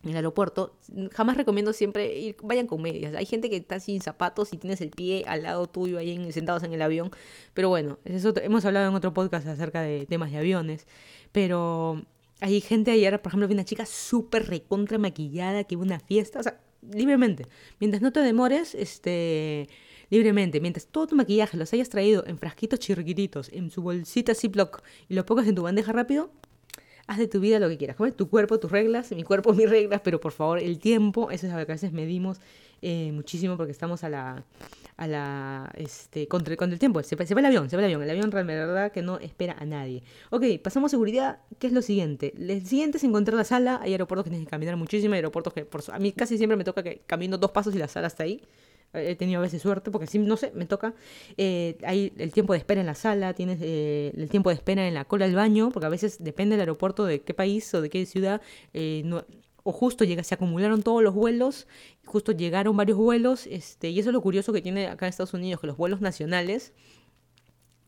[0.04, 0.76] en el aeropuerto,
[1.14, 3.16] jamás recomiendo siempre ir, vayan con medias.
[3.16, 6.32] Hay gente que está sin zapatos y tienes el pie al lado tuyo ahí en,
[6.34, 7.10] sentados en el avión.
[7.54, 10.88] Pero bueno, eso, hemos hablado en otro podcast acerca de temas de aviones.
[11.32, 12.04] Pero
[12.42, 16.00] hay gente ayer, por ejemplo, vi una chica súper recontra maquillada que iba a una
[16.00, 16.40] fiesta.
[16.40, 16.60] O sea,
[16.92, 17.48] libremente.
[17.80, 19.70] Mientras no te demores, este
[20.10, 24.84] libremente, mientras todo tu maquillaje los hayas traído en frasquitos chirriquititos, en su bolsita Ziploc
[25.10, 26.30] y lo pongas en tu bandeja rápido,
[27.08, 27.96] haz de tu vida lo que quieras.
[27.96, 31.48] Como tu cuerpo, tus reglas, mi cuerpo, mis reglas, pero por favor, el tiempo, eso
[31.48, 32.40] es algo que a veces medimos
[32.82, 34.44] eh, muchísimo porque estamos a la,
[34.98, 37.02] a la, este, contra, el tiempo.
[37.04, 38.04] Se, se, va el avión, se va el avión.
[38.04, 40.04] El avión, de verdad, que no espera a nadie.
[40.30, 41.40] Ok, pasamos a seguridad.
[41.60, 42.34] ¿Qué es lo siguiente?
[42.38, 43.80] Lo siguiente es encontrar la sala.
[43.82, 45.14] Hay aeropuertos que tienes que caminar muchísimo.
[45.14, 47.78] Hay aeropuertos que, por, a mí casi siempre me toca que camino dos pasos y
[47.78, 48.42] la sala está ahí
[48.94, 50.94] he tenido a veces suerte, porque si no sé, me toca.
[51.38, 54.88] Eh, hay el tiempo de espera en la sala, tienes eh, el tiempo de espera
[54.88, 57.82] en la cola del baño, porque a veces depende del aeropuerto de qué país o
[57.82, 58.42] de qué ciudad.
[58.74, 59.04] Eh,
[59.64, 61.68] o justo llega, se acumularon todos los vuelos,
[62.06, 65.34] justo llegaron varios vuelos, este, y eso es lo curioso que tiene acá en Estados
[65.34, 66.74] Unidos, que los vuelos nacionales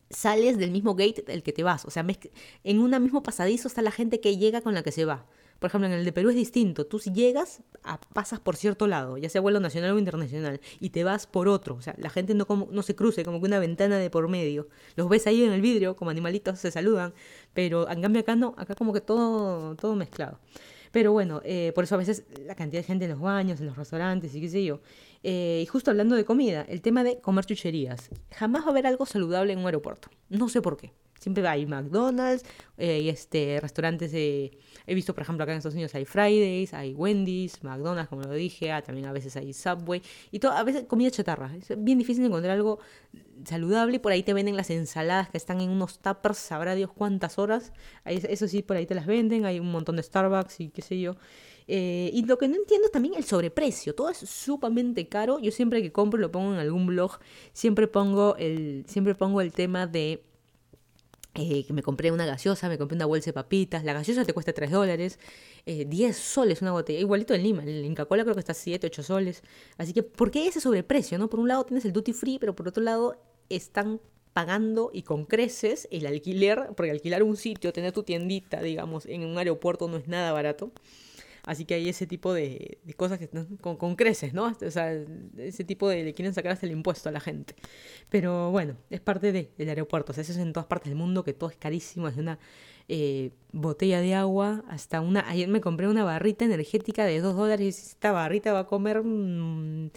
[0.08, 2.06] sales del mismo gate del que te vas, o sea,
[2.64, 5.26] en un mismo pasadizo está la gente que llega con la que se va.
[5.58, 6.86] Por ejemplo, en el de Perú es distinto.
[6.86, 7.62] Tú si llegas,
[8.12, 11.76] pasas por cierto lado, ya sea vuelo nacional o internacional, y te vas por otro.
[11.76, 14.28] O sea, la gente no, como, no se cruce, como que una ventana de por
[14.28, 14.68] medio.
[14.96, 17.14] Los ves ahí en el vidrio, como animalitos se saludan,
[17.54, 20.38] pero en cambio acá no, acá como que todo, todo mezclado.
[20.92, 23.66] Pero bueno, eh, por eso a veces la cantidad de gente en los baños, en
[23.66, 24.80] los restaurantes y qué sé yo.
[25.22, 28.08] Eh, y justo hablando de comida, el tema de comer chucherías.
[28.34, 30.08] Jamás va a haber algo saludable en un aeropuerto.
[30.28, 30.92] No sé por qué.
[31.18, 32.44] Siempre hay McDonald's,
[32.76, 34.58] eh, este, restaurantes de...
[34.86, 38.32] He visto, por ejemplo, acá en Estados Unidos hay Fridays, hay Wendy's, McDonald's, como lo
[38.32, 41.54] dije, ah, también a veces hay Subway, y todo, a veces comida chatarra.
[41.56, 42.78] Es bien difícil encontrar algo
[43.44, 44.00] saludable.
[44.00, 47.72] Por ahí te venden las ensaladas que están en unos tuppers, sabrá Dios cuántas horas.
[48.04, 49.44] Eso sí, por ahí te las venden.
[49.44, 51.16] Hay un montón de Starbucks y qué sé yo.
[51.68, 53.94] Eh, y lo que no entiendo es también el sobreprecio.
[53.94, 55.38] Todo es sumamente caro.
[55.40, 57.18] Yo siempre que compro lo pongo en algún blog.
[57.52, 60.22] Siempre pongo el, siempre pongo el tema de
[61.36, 63.84] eh, que me compré una gaseosa, me compré una bolsa de papitas.
[63.84, 65.18] La gaseosa te cuesta 3 dólares.
[65.66, 67.00] 10 eh, soles una botella.
[67.00, 67.62] Igualito en Lima.
[67.62, 69.42] El Inca Cola creo que está 7, 8 soles.
[69.78, 71.18] Así que, ¿por qué ese sobreprecio?
[71.18, 74.00] no Por un lado tienes el duty free, pero por otro lado están
[74.32, 79.24] pagando y con creces el alquiler, porque alquilar un sitio, tener tu tiendita, digamos, en
[79.24, 80.72] un aeropuerto no es nada barato.
[81.46, 83.28] Así que hay ese tipo de, cosas que
[83.60, 84.46] con, con, creces, ¿no?
[84.60, 84.92] O sea,
[85.38, 87.54] ese tipo de le quieren sacar hasta el impuesto a la gente.
[88.10, 90.10] Pero bueno, es parte de, del aeropuerto.
[90.10, 92.40] O sea, eso es en todas partes del mundo, que todo es carísimo, es una
[92.88, 95.28] eh, botella de agua hasta una...
[95.28, 99.02] Ayer me compré una barrita energética de 2 dólares y esta barrita va a comer...
[99.04, 99.90] Mm,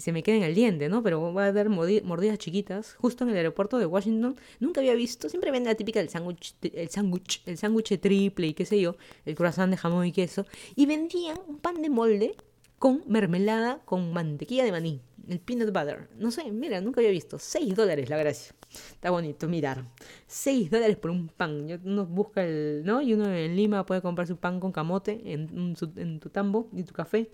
[0.00, 1.02] se me queda en el diente, ¿no?
[1.02, 2.94] Pero va a dar mordidas chiquitas.
[2.94, 6.54] Justo en el aeropuerto de Washington, nunca había visto, siempre vende la típica del sándwich,
[6.62, 10.46] el sándwich, el sándwich triple y qué sé yo, el croissant de jamón y queso.
[10.74, 12.36] Y vendían un pan de molde
[12.78, 16.08] con mermelada con mantequilla de maní el peanut butter.
[16.18, 17.38] No sé, mira, nunca había visto.
[17.38, 18.54] 6 dólares la gracia.
[18.70, 19.84] Está bonito, mirar.
[20.26, 21.80] 6 dólares por un pan.
[21.84, 22.82] Uno busca el.
[22.84, 23.02] ¿No?
[23.02, 26.82] Y uno en Lima puede comprar su pan con camote en, en tu tambo y
[26.82, 27.30] tu café.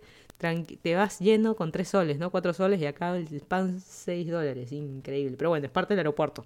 [0.82, 2.30] Te vas lleno con 3 soles, ¿no?
[2.30, 4.72] 4 soles y acá el pan 6 dólares.
[4.72, 5.36] Increíble.
[5.36, 6.44] Pero bueno, es parte del aeropuerto.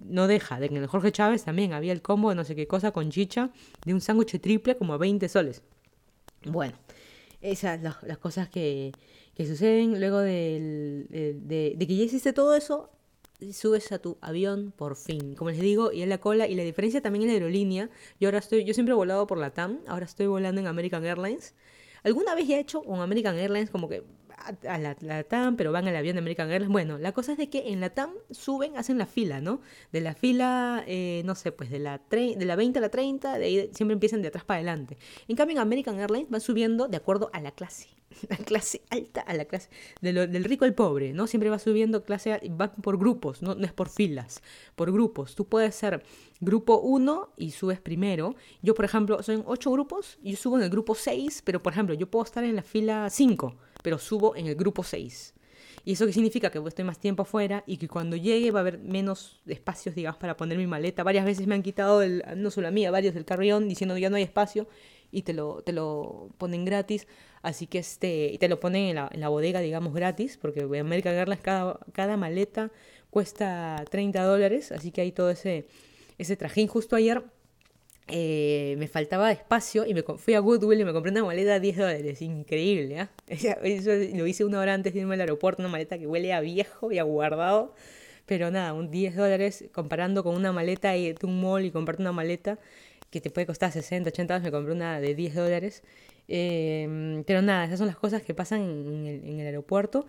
[0.00, 2.54] No deja de que en el Jorge Chávez también había el combo de no sé
[2.54, 3.50] qué cosa con chicha
[3.84, 5.62] de un sándwich triple como a 20 soles.
[6.44, 6.74] Bueno,
[7.40, 8.92] esas las, las cosas que,
[9.34, 12.90] que suceden luego de, de, que ya hiciste todo eso,
[13.52, 15.34] subes a tu avión por fin.
[15.34, 17.88] Como les digo, y en la cola, y la diferencia también en la aerolínea.
[18.18, 21.04] Yo ahora estoy, yo siempre he volado por la TAM, ahora estoy volando en American
[21.04, 21.54] Airlines.
[22.02, 24.02] Alguna vez ya he hecho un American Airlines como que
[24.66, 26.72] a, la, TAM, pero van al avión de American Airlines.
[26.72, 29.60] Bueno, la cosa es de que en la TAM suben, hacen la fila, ¿no?
[29.92, 33.38] De la fila, eh, no sé, pues de la, de la 20 a la 30,
[33.38, 34.96] de ahí siempre empiezan de atrás para adelante.
[35.28, 37.88] En cambio, en American Airlines van subiendo de acuerdo a la clase.
[38.28, 41.26] La clase alta a la clase del rico al pobre, ¿no?
[41.26, 43.54] Siempre va subiendo clase, va por grupos, ¿no?
[43.54, 44.42] no es por filas,
[44.74, 45.34] por grupos.
[45.34, 46.02] Tú puedes ser
[46.40, 48.34] grupo 1 y subes primero.
[48.62, 51.94] Yo, por ejemplo, son 8 grupos, yo subo en el grupo 6, pero por ejemplo,
[51.94, 55.34] yo puedo estar en la fila 5 pero subo en el grupo 6.
[55.84, 56.50] ¿Y eso qué significa?
[56.50, 60.18] Que estoy más tiempo afuera y que cuando llegue va a haber menos espacios, digamos,
[60.18, 61.02] para poner mi maleta.
[61.02, 62.02] Varias veces me han quitado,
[62.36, 64.68] no solo a mí, a varios del carrión, diciendo ya no hay espacio
[65.10, 67.06] y te lo, te lo ponen gratis.
[67.42, 70.60] Así que este, y te lo ponen en la, en la bodega, digamos, gratis, porque
[70.60, 72.70] en American Airlines cada, cada maleta
[73.10, 75.66] cuesta 30 dólares, así que hay todo ese,
[76.18, 76.68] ese trajín.
[76.68, 77.22] Justo ayer
[78.12, 81.60] eh, me faltaba espacio y me fui a Goodwill y me compré una maleta de
[81.60, 82.22] 10 dólares.
[82.22, 83.10] Increíble, ¿ah?
[83.28, 86.40] Eso lo hice una hora antes de irme al aeropuerto, una maleta que huele a
[86.40, 87.74] viejo y a guardado.
[88.26, 92.12] Pero nada, un 10 dólares comparando con una maleta y un mall y comprarte una
[92.12, 92.58] maleta
[93.10, 95.82] que te puede costar 60, 80 dólares, me compré una de 10 dólares.
[96.32, 100.06] Em, pero nada, esas son las cosas que pasan en el, aeropuerto.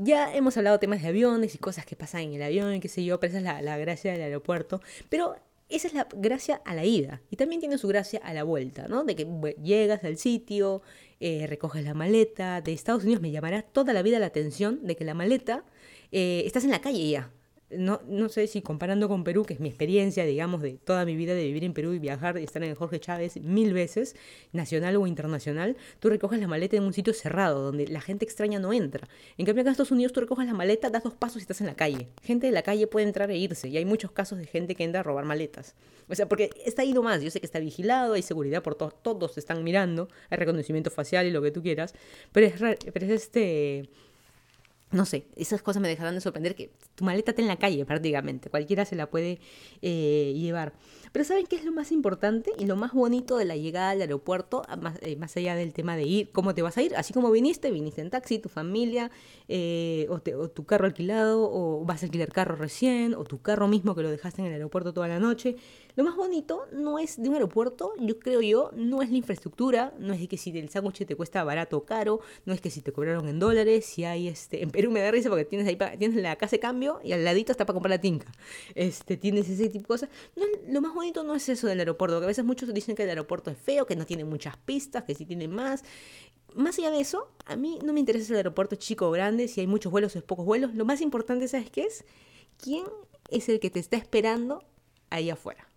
[0.00, 3.04] Ya hemos hablado temas de aviones y cosas que pasan en el avión, qué sé
[3.04, 4.80] yo, pero esa es la, la gracia del aeropuerto.
[5.08, 5.36] Pero
[5.68, 7.20] esa es la gracia a la ida.
[7.30, 9.02] Y también tiene su gracia a la vuelta, ¿no?
[9.02, 9.26] De que
[9.62, 10.82] llegas al sitio,
[11.18, 12.60] eh, recoges la maleta.
[12.60, 15.64] De Estados Unidos me llamará toda la vida la atención de que la maleta
[16.12, 17.30] eh, estás en la calle ya
[17.70, 21.16] no, no sé si comparando con Perú, que es mi experiencia, digamos, de toda mi
[21.16, 24.14] vida de vivir en Perú y viajar y estar en Jorge Chávez mil veces,
[24.52, 28.58] nacional o internacional, tú recoges la maleta en un sitio cerrado, donde la gente extraña
[28.60, 29.08] no entra.
[29.36, 31.60] En cambio, acá en Estados Unidos tú recoges la maleta, das dos pasos y estás
[31.60, 32.08] en la calle.
[32.22, 34.84] Gente de la calle puede entrar e irse, y hay muchos casos de gente que
[34.84, 35.74] entra a robar maletas.
[36.08, 39.02] O sea, porque está ido más, yo sé que está vigilado, hay seguridad por todos,
[39.02, 41.94] todos están mirando, hay reconocimiento facial y lo que tú quieras,
[42.30, 42.54] pero es,
[42.92, 43.88] pero es este
[44.96, 47.84] no sé, esas cosas me dejarán de sorprender que tu maleta está en la calle
[47.84, 49.38] prácticamente, cualquiera se la puede
[49.82, 50.72] eh, llevar.
[51.12, 54.00] Pero ¿saben qué es lo más importante y lo más bonito de la llegada al
[54.00, 56.96] aeropuerto, más, eh, más allá del tema de ir, cómo te vas a ir?
[56.96, 59.10] Así como viniste, viniste en taxi, tu familia,
[59.48, 63.68] eh, o, o, tu carro alquilado, o vas a alquilar carro recién, o tu carro
[63.68, 65.56] mismo que lo dejaste en el aeropuerto toda la noche.
[65.96, 69.94] Lo más bonito no es de un aeropuerto, yo creo yo, no es la infraestructura,
[69.98, 72.70] no es de que si el sándwich te cuesta barato o caro, no es que
[72.70, 75.66] si te cobraron en dólares, si hay este, en Perú me da risa porque tienes
[75.66, 78.30] ahí tienes la casa de cambio y al ladito está para comprar la tinca.
[78.74, 80.10] Este, tienes ese tipo de cosas.
[80.36, 83.04] No, lo más bonito no es eso del aeropuerto, que a veces muchos dicen que
[83.04, 85.82] el aeropuerto es feo, que no tiene muchas pistas, que sí tiene más.
[86.54, 89.60] Más allá de eso, a mí no me interesa el aeropuerto chico o grande, si
[89.60, 90.74] hay muchos vuelos o pocos vuelos.
[90.74, 92.04] Lo más importante, ¿sabes qué es?
[92.62, 92.84] ¿Quién
[93.30, 94.62] es el que te está esperando
[95.10, 95.68] ahí afuera.